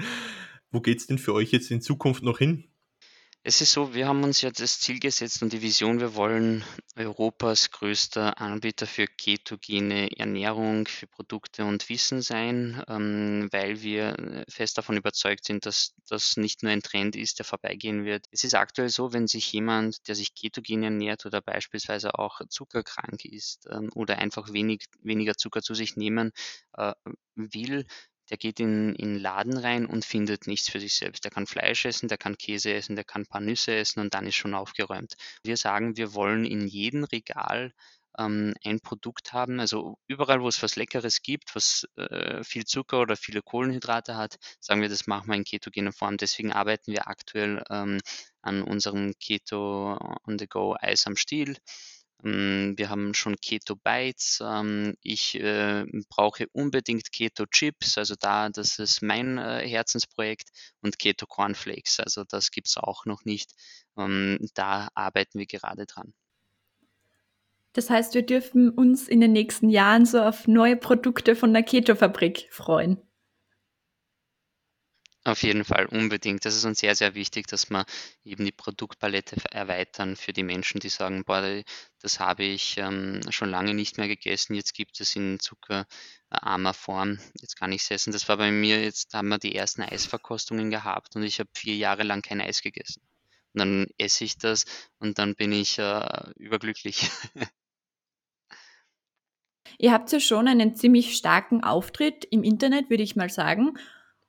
Wo 0.70 0.80
geht's 0.80 1.06
denn 1.06 1.18
für 1.18 1.34
euch 1.34 1.52
jetzt 1.52 1.70
in 1.70 1.80
Zukunft 1.80 2.22
noch 2.22 2.38
hin? 2.38 2.71
Es 3.44 3.60
ist 3.60 3.72
so, 3.72 3.92
wir 3.92 4.06
haben 4.06 4.22
uns 4.22 4.40
ja 4.40 4.52
das 4.52 4.78
Ziel 4.78 5.00
gesetzt 5.00 5.42
und 5.42 5.52
die 5.52 5.62
Vision, 5.62 5.98
wir 5.98 6.14
wollen 6.14 6.64
Europas 6.94 7.72
größter 7.72 8.40
Anbieter 8.40 8.86
für 8.86 9.08
ketogene 9.08 10.16
Ernährung, 10.16 10.86
für 10.86 11.08
Produkte 11.08 11.64
und 11.64 11.88
Wissen 11.88 12.22
sein, 12.22 12.84
ähm, 12.86 13.48
weil 13.50 13.82
wir 13.82 14.44
fest 14.48 14.78
davon 14.78 14.96
überzeugt 14.96 15.44
sind, 15.44 15.66
dass 15.66 15.92
das 16.08 16.36
nicht 16.36 16.62
nur 16.62 16.70
ein 16.70 16.82
Trend 16.82 17.16
ist, 17.16 17.40
der 17.40 17.44
vorbeigehen 17.44 18.04
wird. 18.04 18.26
Es 18.30 18.44
ist 18.44 18.54
aktuell 18.54 18.90
so, 18.90 19.12
wenn 19.12 19.26
sich 19.26 19.52
jemand, 19.52 20.06
der 20.06 20.14
sich 20.14 20.36
ketogen 20.36 20.84
ernährt 20.84 21.26
oder 21.26 21.40
beispielsweise 21.40 22.16
auch 22.20 22.42
zuckerkrank 22.48 23.24
ist 23.24 23.66
ähm, 23.72 23.90
oder 23.96 24.18
einfach 24.18 24.52
wenig, 24.52 24.84
weniger 25.00 25.34
Zucker 25.36 25.62
zu 25.62 25.74
sich 25.74 25.96
nehmen 25.96 26.30
äh, 26.74 26.92
will, 27.34 27.86
der 28.30 28.36
geht 28.38 28.60
in 28.60 28.94
in 28.96 29.16
'n 29.16 29.20
Laden 29.20 29.56
rein 29.58 29.86
und 29.86 30.04
findet 30.04 30.46
nichts 30.46 30.68
für 30.70 30.80
sich 30.80 30.94
selbst. 30.94 31.24
Der 31.24 31.30
kann 31.30 31.46
Fleisch 31.46 31.84
essen, 31.84 32.08
der 32.08 32.18
kann 32.18 32.36
Käse 32.38 32.72
essen, 32.74 32.96
der 32.96 33.04
kann 33.04 33.26
paar 33.26 33.40
Nüsse 33.40 33.74
essen 33.74 34.00
und 34.00 34.14
dann 34.14 34.26
ist 34.26 34.36
schon 34.36 34.54
aufgeräumt. 34.54 35.14
Wir 35.44 35.56
sagen, 35.56 35.96
wir 35.96 36.14
wollen 36.14 36.44
in 36.44 36.66
jedem 36.68 37.04
Regal, 37.04 37.72
ähm, 38.18 38.54
ein 38.64 38.80
Produkt 38.80 39.32
haben 39.32 39.58
also 39.60 39.96
überall, 40.06 40.42
wo 40.42 40.48
es 40.48 40.62
was 40.62 40.76
Leckeres 40.76 41.22
gibt, 41.22 41.54
was, 41.54 41.86
äh, 41.96 42.44
viel 42.44 42.64
Zucker 42.64 43.00
oder 43.00 43.16
viele 43.16 43.42
Kohlenhydrate 43.42 44.16
hat, 44.16 44.36
sagen 44.60 44.82
wir, 44.82 44.88
das 44.90 45.06
machen 45.06 45.28
wir 45.28 45.36
in 45.36 45.44
ketogener 45.44 45.92
Form. 45.92 46.16
Deswegen 46.18 46.52
arbeiten 46.52 46.92
wir 46.92 47.08
aktuell, 47.08 47.62
ähm, 47.70 48.00
an 48.42 48.62
unserem 48.62 49.14
Keto 49.20 49.96
on 50.26 50.38
the 50.38 50.46
go 50.48 50.76
Eis 50.80 51.06
am 51.06 51.16
Stiel. 51.16 51.56
Hm, 52.22 52.74
wir 52.76 52.88
haben 52.88 53.14
schon 53.14 53.36
Keto 53.36 53.74
Bites. 53.76 54.40
Ähm, 54.42 54.94
ich, 55.02 55.34
äh, 55.40 55.84
brauche 56.08 56.46
unbedingt 56.52 57.10
Keto 57.12 57.46
Chips, 57.46 57.98
also 57.98 58.14
da 58.18 58.48
das 58.48 58.78
ist 58.78 59.02
mein, 59.02 59.38
äh, 59.38 59.66
Herzensprojekt 59.68 60.50
und 60.82 60.98
Keto 60.98 61.26
Cornflakes, 61.26 61.98
also 62.00 62.24
das 62.24 62.50
gibt's 62.50 62.76
auch 62.76 63.06
noch 63.06 63.24
nicht. 63.24 63.52
Ähm, 63.98 64.38
da 64.54 64.88
arbeiten 64.94 65.38
wir 65.38 65.46
gerade 65.46 65.86
dran. 65.86 66.14
Das 67.72 67.90
heißt, 67.90 68.14
wir 68.14 68.24
dürfen 68.24 68.70
uns 68.70 69.08
in 69.08 69.20
den 69.20 69.32
nächsten 69.32 69.68
Jahren 69.68 70.04
so 70.04 70.20
auf 70.20 70.46
neue 70.46 70.76
Produkte 70.76 71.34
von 71.34 71.52
der 71.52 71.62
Keto-Fabrik 71.62 72.48
freuen. 72.50 72.98
Auf 75.24 75.42
jeden 75.44 75.64
Fall, 75.64 75.86
unbedingt. 75.86 76.44
Das 76.44 76.56
ist 76.56 76.64
uns 76.64 76.80
sehr, 76.80 76.96
sehr 76.96 77.14
wichtig, 77.14 77.46
dass 77.46 77.70
wir 77.70 77.86
eben 78.24 78.44
die 78.44 78.50
Produktpalette 78.52 79.36
erweitern 79.52 80.16
für 80.16 80.32
die 80.32 80.42
Menschen, 80.42 80.80
die 80.80 80.88
sagen: 80.88 81.24
„Boah, 81.24 81.62
das 82.00 82.18
habe 82.18 82.42
ich, 82.42 82.76
ähm, 82.78 83.20
schon 83.30 83.48
lange 83.50 83.72
nicht 83.74 83.98
mehr 83.98 84.08
gegessen. 84.08 84.54
Jetzt 84.54 84.74
gibt 84.74 84.98
es 85.00 85.14
in 85.14 85.38
zuckerarmer 85.38 86.74
Form. 86.74 87.20
Jetzt 87.40 87.56
kann 87.56 87.70
ich's 87.72 87.88
essen.“ 87.92 88.12
Das 88.12 88.28
war 88.28 88.36
bei 88.36 88.50
mir 88.50 88.82
jetzt 88.82 89.14
haben 89.14 89.28
wir 89.28 89.38
die 89.38 89.54
ersten 89.54 89.82
Eisverkostungen 89.82 90.70
gehabt 90.70 91.14
und 91.14 91.22
ich 91.22 91.38
habe 91.38 91.50
4 91.54 91.76
Jahre 91.76 92.02
lang 92.02 92.22
kein 92.22 92.40
Eis 92.40 92.60
gegessen. 92.60 93.00
Und 93.54 93.58
dann 93.60 93.86
esse 93.98 94.24
ich 94.24 94.38
das 94.38 94.64
und 94.98 95.18
dann 95.18 95.36
bin 95.36 95.52
ich, 95.52 95.78
äh, 95.78 96.30
überglücklich. 96.36 97.10
Ihr 99.78 99.92
habt 99.92 100.10
ja 100.12 100.20
schon 100.20 100.48
einen 100.48 100.74
ziemlich 100.74 101.16
starken 101.16 101.62
Auftritt 101.64 102.24
im 102.30 102.42
Internet, 102.44 102.90
würde 102.90 103.02
ich 103.02 103.16
mal 103.16 103.30
sagen. 103.30 103.74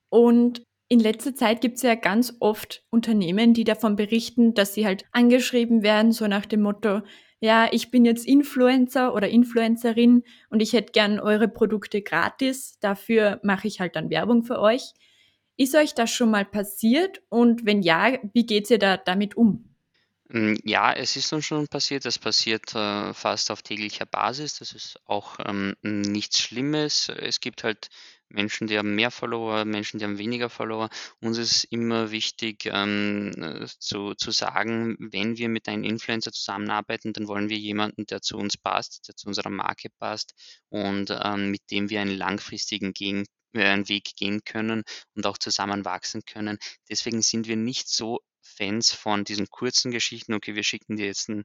Und 0.09 0.63
in 0.87 0.99
letzter 0.99 1.35
Zeit 1.35 1.61
gibt 1.61 1.77
es 1.77 1.83
ja 1.83 1.95
ganz 1.95 2.35
oft 2.39 2.83
Unternehmen, 2.89 3.53
die 3.53 3.63
davon 3.63 3.95
berichten, 3.95 4.53
dass 4.53 4.73
sie 4.73 4.85
halt 4.85 5.05
angeschrieben 5.11 5.81
werden, 5.81 6.11
so 6.11 6.27
nach 6.27 6.45
dem 6.45 6.61
Motto, 6.61 7.01
ja, 7.39 7.67
ich 7.71 7.91
bin 7.91 8.05
jetzt 8.05 8.25
Influencer 8.25 9.13
oder 9.13 9.27
Influencerin 9.27 10.23
und 10.49 10.61
ich 10.61 10.73
hätte 10.73 10.93
gern 10.93 11.19
eure 11.19 11.47
Produkte 11.47 12.01
gratis, 12.01 12.77
dafür 12.79 13.39
mache 13.43 13.67
ich 13.67 13.79
halt 13.79 13.95
dann 13.95 14.09
Werbung 14.09 14.43
für 14.43 14.59
euch. 14.59 14.93
Ist 15.57 15.75
euch 15.75 15.93
das 15.93 16.09
schon 16.09 16.31
mal 16.31 16.45
passiert 16.45 17.21
und 17.29 17.65
wenn 17.65 17.81
ja, 17.81 18.17
wie 18.33 18.45
geht 18.45 18.69
ihr 18.69 18.79
da 18.79 18.97
damit 18.97 19.35
um? 19.35 19.73
Hm, 20.33 20.57
ja, 20.63 20.93
es 20.93 21.15
ist 21.15 21.31
uns 21.31 21.45
schon 21.45 21.67
passiert. 21.67 22.05
Das 22.05 22.17
passiert, 22.17 22.73
äh, 22.73 23.13
fast 23.13 23.51
auf 23.51 23.61
täglicher 23.61 24.07
Basis. 24.07 24.57
Das 24.57 24.71
ist 24.71 24.99
auch, 25.05 25.37
ähm, 25.45 25.75
nichts 25.83 26.39
Schlimmes. 26.39 27.09
Es 27.09 27.39
gibt 27.39 27.63
halt 27.63 27.89
Menschen, 28.33 28.67
die 28.67 28.77
haben 28.77 28.95
mehr 28.95 29.11
Follower, 29.11 29.65
Menschen, 29.65 29.99
die 29.99 30.05
haben 30.05 30.17
weniger 30.17 30.49
Follower. 30.49 30.89
Uns 31.21 31.37
ist 31.37 31.65
immer 31.65 32.11
wichtig, 32.11 32.65
ähm, 32.65 33.31
äh, 33.37 33.65
zu 33.79 34.13
zu 34.15 34.31
sagen, 34.31 34.97
wenn 34.99 35.37
wir 35.37 35.49
mit 35.49 35.67
einem 35.69 35.83
Influencer 35.83 36.31
zusammenarbeiten, 36.31 37.13
dann 37.13 37.27
wollen 37.27 37.49
wir 37.49 37.57
jemanden, 37.57 38.05
der 38.07 38.21
zu 38.21 38.37
uns 38.37 38.57
passt, 38.57 39.07
der 39.07 39.15
zu 39.15 39.27
unserer 39.27 39.49
Marke 39.51 39.89
passt 39.99 40.33
und, 40.69 41.09
ähm, 41.23 41.51
mit 41.51 41.61
dem 41.71 41.89
wir 41.89 42.01
einen 42.01 42.17
langfristigen 42.17 42.93
gehen 42.93 43.25
äh, 43.53 43.63
einen 43.65 43.87
Weg 43.89 44.15
gehen 44.15 44.43
können 44.43 44.83
und 45.15 45.25
auch 45.27 45.37
zusammen 45.37 45.85
wachsen 45.85 46.23
können. 46.25 46.57
Deswegen 46.89 47.21
sind 47.21 47.47
wir 47.47 47.55
nicht 47.57 47.87
so 47.89 48.19
Fans 48.41 48.91
von 48.91 49.23
diesen 49.23 49.47
kurzen 49.49 49.91
Geschichten: 49.91 50.33
„Okay, 50.33 50.55
wir 50.55 50.63
schicken 50.63 50.97
dir 50.97 51.05
jetzt 51.05 51.29
ein 51.29 51.43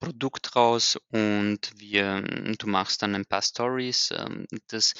Produkt 0.00 0.56
raus 0.56 0.98
und 1.10 1.72
wir 1.76 2.22
du 2.58 2.66
machst 2.66 3.02
dann 3.02 3.14
ein 3.14 3.24
paar 3.24 3.42
Stories.“ 3.42 4.10
Ähm, 4.14 4.46
das 4.68 4.94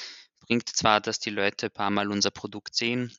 bringt 0.51 0.69
zwar, 0.69 1.01
dass 1.01 1.21
die 1.21 1.31
Leute 1.31 1.67
ein 1.67 1.73
paar 1.73 1.91
Mal 1.91 2.11
unser 2.11 2.33
Produkt 2.33 2.75
sehen, 2.75 3.13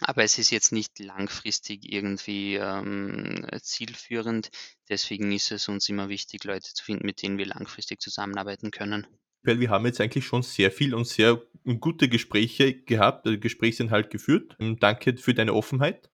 aber 0.00 0.24
es 0.24 0.38
ist 0.38 0.50
jetzt 0.50 0.72
nicht 0.72 0.98
langfristig 0.98 1.92
irgendwie 1.92 2.54
ähm, 2.54 3.46
zielführend. 3.60 4.48
Deswegen 4.88 5.32
ist 5.32 5.52
es 5.52 5.68
uns 5.68 5.86
immer 5.90 6.08
wichtig, 6.08 6.44
Leute 6.44 6.72
zu 6.72 6.82
finden, 6.82 7.04
mit 7.04 7.22
denen 7.22 7.36
wir 7.36 7.44
langfristig 7.44 8.00
zusammenarbeiten 8.00 8.70
können. 8.70 9.06
Weil 9.42 9.60
wir 9.60 9.68
haben 9.68 9.84
jetzt 9.84 10.00
eigentlich 10.00 10.24
schon 10.24 10.42
sehr 10.42 10.70
viel 10.70 10.94
und 10.94 11.06
sehr 11.06 11.42
gute 11.78 12.08
Gespräche 12.08 12.72
gehabt, 12.72 13.26
also 13.26 13.38
Gesprächsinhalt 13.38 14.08
geführt. 14.08 14.56
Ähm, 14.58 14.78
danke 14.80 15.18
für 15.18 15.34
deine 15.34 15.52
Offenheit. 15.52 16.08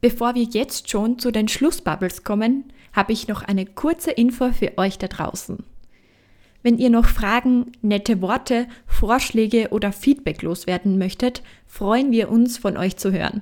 Bevor 0.00 0.34
wir 0.34 0.44
jetzt 0.44 0.88
schon 0.88 1.18
zu 1.18 1.30
den 1.30 1.48
Schlussbubbles 1.48 2.24
kommen, 2.24 2.72
habe 2.94 3.12
ich 3.12 3.28
noch 3.28 3.42
eine 3.42 3.66
kurze 3.66 4.10
Info 4.10 4.52
für 4.52 4.78
euch 4.78 4.96
da 4.96 5.08
draußen. 5.08 5.64
Wenn 6.68 6.76
ihr 6.76 6.90
noch 6.90 7.08
Fragen, 7.08 7.72
nette 7.80 8.20
Worte, 8.20 8.68
Vorschläge 8.86 9.68
oder 9.70 9.90
Feedback 9.90 10.42
loswerden 10.42 10.98
möchtet, 10.98 11.42
freuen 11.66 12.12
wir 12.12 12.28
uns 12.28 12.58
von 12.58 12.76
euch 12.76 12.98
zu 12.98 13.10
hören. 13.10 13.40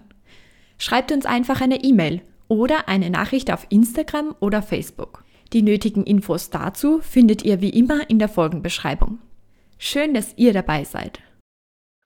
Schreibt 0.78 1.10
uns 1.10 1.26
einfach 1.26 1.60
eine 1.60 1.82
E-Mail 1.82 2.22
oder 2.46 2.88
eine 2.88 3.10
Nachricht 3.10 3.50
auf 3.50 3.66
Instagram 3.68 4.36
oder 4.38 4.62
Facebook. 4.62 5.24
Die 5.52 5.62
nötigen 5.62 6.04
Infos 6.04 6.50
dazu 6.50 7.00
findet 7.00 7.42
ihr 7.42 7.60
wie 7.60 7.70
immer 7.70 8.08
in 8.08 8.20
der 8.20 8.28
Folgenbeschreibung. 8.28 9.18
Schön, 9.76 10.14
dass 10.14 10.38
ihr 10.38 10.52
dabei 10.52 10.84
seid. 10.84 11.18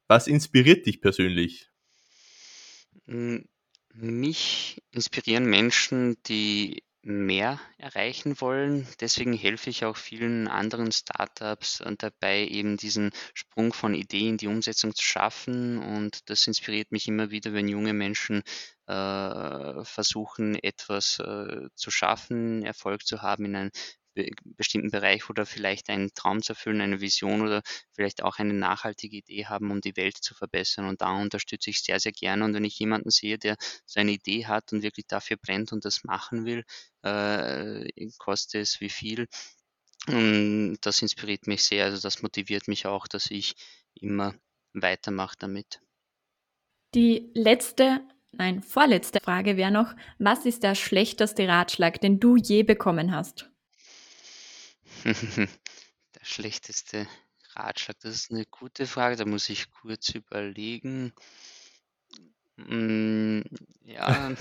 Was 0.09 0.27
inspiriert 0.27 0.87
dich 0.87 1.03
persönlich? 1.03 1.69
Mich 3.93 4.83
inspirieren 4.91 5.45
Menschen, 5.45 6.17
die 6.27 6.83
mehr 7.03 7.59
erreichen 7.79 8.41
wollen. 8.41 8.87
Deswegen 9.01 9.33
helfe 9.33 9.71
ich 9.71 9.85
auch 9.85 9.97
vielen 9.97 10.49
anderen 10.49 10.93
Startups 10.93 11.83
dabei, 11.99 12.47
eben 12.47 12.77
diesen 12.77 13.11
Sprung 13.33 13.73
von 13.73 13.95
Idee 13.95 14.29
in 14.29 14.37
die 14.37 14.49
Umsetzung 14.49 14.95
zu 14.95 15.03
schaffen. 15.03 15.79
Und 15.79 16.29
das 16.29 16.47
inspiriert 16.47 16.93
mich 16.93 17.09
immer 17.09 17.31
wieder, 17.31 17.53
wenn 17.53 17.69
junge 17.69 17.95
Menschen 17.95 18.43
äh, 18.87 19.85
versuchen, 19.85 20.57
etwas 20.57 21.19
äh, 21.21 21.69
zu 21.75 21.91
schaffen, 21.91 22.65
Erfolg 22.65 23.07
zu 23.07 23.23
haben 23.23 23.47
in 23.47 23.57
einem 23.57 23.71
bestimmten 24.45 24.91
Bereich 24.91 25.31
oder 25.31 25.47
vielleicht 25.47 25.89
einen 25.89 26.13
Traum 26.15 26.43
zu 26.43 26.53
erfüllen, 26.53 26.81
eine 26.81 27.01
Vision 27.01 27.43
oder 27.43 27.63
vielleicht 27.93 28.23
auch 28.23 28.39
eine 28.39 28.55
nachhaltige 28.55 29.17
Idee 29.17 29.47
haben, 29.47 29.71
um 29.71 29.81
die 29.81 29.97
Welt 29.97 30.17
zu 30.17 30.35
verbessern. 30.35 30.87
Und 30.87 31.01
da 31.01 31.11
unterstütze 31.13 31.71
ich 31.71 31.81
sehr, 31.83 32.01
sehr 32.01 32.13
gerne. 32.13 32.45
Und 32.45 32.55
wenn 32.55 32.65
ich 32.65 32.79
jemanden 32.79 33.11
sehe, 33.11 33.39
der 33.39 33.57
so 33.87 34.01
eine 34.01 34.13
Idee 34.13 34.47
hat 34.47 34.73
und 34.73 34.83
wirklich 34.83 35.07
dafür 35.07 35.37
brennt 35.37 35.73
und 35.73 35.85
das 35.85 36.05
machen 36.05 36.45
will, 36.45 36.65
äh, 37.03 38.11
kostet 38.19 38.63
es 38.63 38.81
wie 38.81 38.91
viel. 38.91 39.29
Und 40.07 40.79
das 40.83 41.03
inspiriert 41.03 41.47
mich 41.47 41.65
sehr. 41.65 41.85
Also 41.85 42.01
das 42.01 42.23
motiviert 42.23 42.69
mich 42.69 42.87
auch, 42.87 43.07
dass 43.07 43.31
ich 43.31 43.55
immer 43.95 44.35
weitermache 44.73 45.37
damit. 45.39 45.81
Die 46.95 47.31
letzte, 47.35 48.01
nein, 48.33 48.63
vorletzte 48.63 49.21
Frage 49.21 49.57
wäre 49.57 49.71
noch, 49.71 49.95
was 50.19 50.47
ist 50.47 50.63
der 50.63 50.75
schlechteste 50.75 51.47
Ratschlag, 51.47 52.01
den 52.01 52.19
du 52.19 52.37
je 52.37 52.63
bekommen 52.63 53.15
hast? 53.15 53.50
Der 56.15 56.25
schlechteste 56.25 57.09
Ratschlag, 57.55 57.99
das 58.01 58.15
ist 58.15 58.31
eine 58.31 58.45
gute 58.47 58.87
Frage, 58.87 59.17
da 59.17 59.25
muss 59.25 59.49
ich 59.49 59.71
kurz 59.71 60.11
überlegen. 60.11 61.13
Hm, 62.57 63.45
ja, 63.83 64.33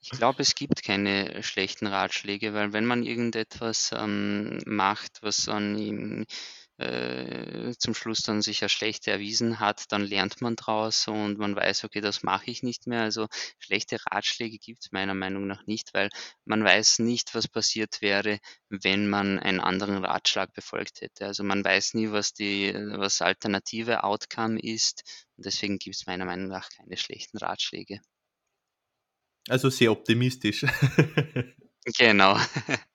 ich 0.00 0.10
glaube, 0.10 0.42
es 0.42 0.54
gibt 0.54 0.82
keine 0.82 1.42
schlechten 1.42 1.86
Ratschläge, 1.86 2.54
weil 2.54 2.72
wenn 2.72 2.86
man 2.86 3.04
irgendetwas, 3.04 3.92
ähm, 3.96 4.58
macht, 4.66 5.22
was 5.22 5.44
dann 5.44 5.78
ihm 5.78 6.26
äh, 6.78 7.72
zum 7.78 7.94
Schluss 7.94 8.22
dann 8.22 8.40
sich 8.40 8.62
als 8.62 8.72
schlecht 8.72 9.06
erwiesen 9.06 9.60
hat, 9.60 9.90
dann 9.90 10.02
lernt 10.02 10.40
man 10.40 10.56
draus 10.56 11.08
und 11.08 11.38
man 11.38 11.56
weiß, 11.56 11.84
okay, 11.84 12.00
das 12.00 12.22
mache 12.22 12.50
ich 12.50 12.62
nicht 12.62 12.86
mehr. 12.86 13.02
Also 13.02 13.26
schlechte 13.58 13.98
Ratschläge 14.06 14.58
gibt 14.58 14.84
es 14.84 14.92
meiner 14.92 15.14
Meinung 15.14 15.46
nach 15.46 15.66
nicht, 15.66 15.92
weil 15.92 16.08
man 16.44 16.64
weiß 16.64 17.00
nicht, 17.00 17.34
was 17.34 17.48
passiert 17.48 18.00
wäre, 18.00 18.38
wenn 18.68 19.08
man 19.08 19.38
einen 19.38 19.60
anderen 19.60 20.04
Ratschlag 20.04 20.52
befolgt 20.52 21.00
hätte. 21.00 21.26
Also 21.26 21.44
man 21.44 21.64
weiß 21.64 21.94
nie, 21.94 22.10
was 22.12 22.32
die, 22.32 22.72
was 22.74 23.22
alternative 23.22 24.04
Outcome 24.04 24.60
ist. 24.60 25.02
Und 25.36 25.46
deswegen 25.46 25.78
gibt 25.78 25.96
es 25.96 26.06
meiner 26.06 26.24
Meinung 26.24 26.48
nach 26.48 26.68
keine 26.70 26.96
schlechten 26.96 27.38
Ratschläge. 27.38 28.00
Also 29.48 29.70
sehr 29.70 29.90
optimistisch. 29.90 30.64
Genau. 31.96 32.36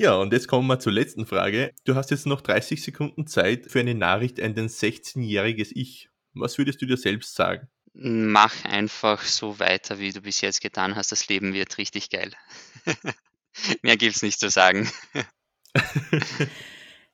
Ja, 0.00 0.14
und 0.14 0.32
jetzt 0.32 0.48
kommen 0.48 0.66
wir 0.66 0.78
zur 0.78 0.92
letzten 0.92 1.26
Frage. 1.26 1.74
Du 1.84 1.94
hast 1.94 2.10
jetzt 2.10 2.24
noch 2.24 2.40
30 2.40 2.82
Sekunden 2.82 3.26
Zeit 3.26 3.70
für 3.70 3.80
eine 3.80 3.94
Nachricht 3.94 4.40
an 4.40 4.54
den 4.54 4.68
16-jähriges 4.68 5.72
Ich. 5.74 6.08
Was 6.32 6.56
würdest 6.56 6.80
du 6.80 6.86
dir 6.86 6.96
selbst 6.96 7.34
sagen? 7.34 7.68
Mach 7.92 8.64
einfach 8.64 9.20
so 9.20 9.58
weiter, 9.58 9.98
wie 9.98 10.10
du 10.10 10.22
bis 10.22 10.40
jetzt 10.40 10.62
getan 10.62 10.96
hast. 10.96 11.12
Das 11.12 11.28
Leben 11.28 11.52
wird 11.52 11.76
richtig 11.76 12.08
geil. 12.08 12.32
Mehr 13.82 13.98
gibt's 13.98 14.22
nicht 14.22 14.40
zu 14.40 14.48
sagen. 14.48 14.90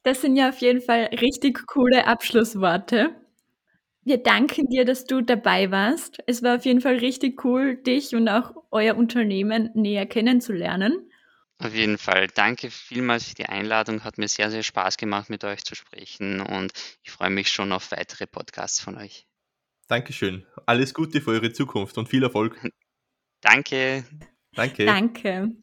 das 0.05 0.21
sind 0.21 0.37
ja 0.37 0.51
auf 0.51 0.59
jeden 0.59 0.81
Fall 0.81 1.07
richtig 1.07 1.67
coole 1.67 2.07
Abschlussworte. 2.07 3.17
Wir 4.05 4.19
danken 4.19 4.69
dir, 4.69 4.85
dass 4.85 5.07
du 5.07 5.23
dabei 5.23 5.73
warst. 5.73 6.19
Es 6.29 6.45
war 6.45 6.55
auf 6.55 6.65
jeden 6.65 6.81
Fall 6.81 6.99
richtig 6.99 7.45
cool, 7.45 7.75
dich 7.75 8.15
und 8.15 8.29
auch 8.29 8.53
euer 8.71 8.97
Unternehmen 8.97 9.71
näher 9.75 10.07
kennenzulernen. 10.07 11.06
Auf 11.59 11.73
jeden 11.73 11.97
Fall. 11.97 12.27
Danke 12.29 12.71
vielmals 12.71 13.29
für 13.29 13.35
die 13.35 13.47
Einladung. 13.47 14.05
Hat 14.05 14.19
mir 14.19 14.29
sehr, 14.29 14.51
sehr 14.51 14.63
Spaß 14.63 14.99
gemacht, 14.99 15.31
mit 15.31 15.43
euch 15.45 15.65
zu 15.65 15.75
sprechen 15.75 16.41
und 16.41 16.73
ich 17.03 17.11
freue 17.11 17.31
mich 17.31 17.51
schon 17.51 17.73
auf 17.73 17.91
weitere 17.93 18.27
Podcasts 18.27 18.81
von 18.81 18.97
euch. 18.99 19.27
Dankeschön. 19.89 20.47
Alles 20.67 20.93
Gute 20.93 21.21
für 21.21 21.31
eure 21.31 21.53
Zukunft 21.53 21.97
und 21.97 22.09
viel 22.09 22.23
Erfolg. 22.23 22.61
Danke. 23.41 24.05
Danke. 24.53 24.87
Danke. 24.87 25.57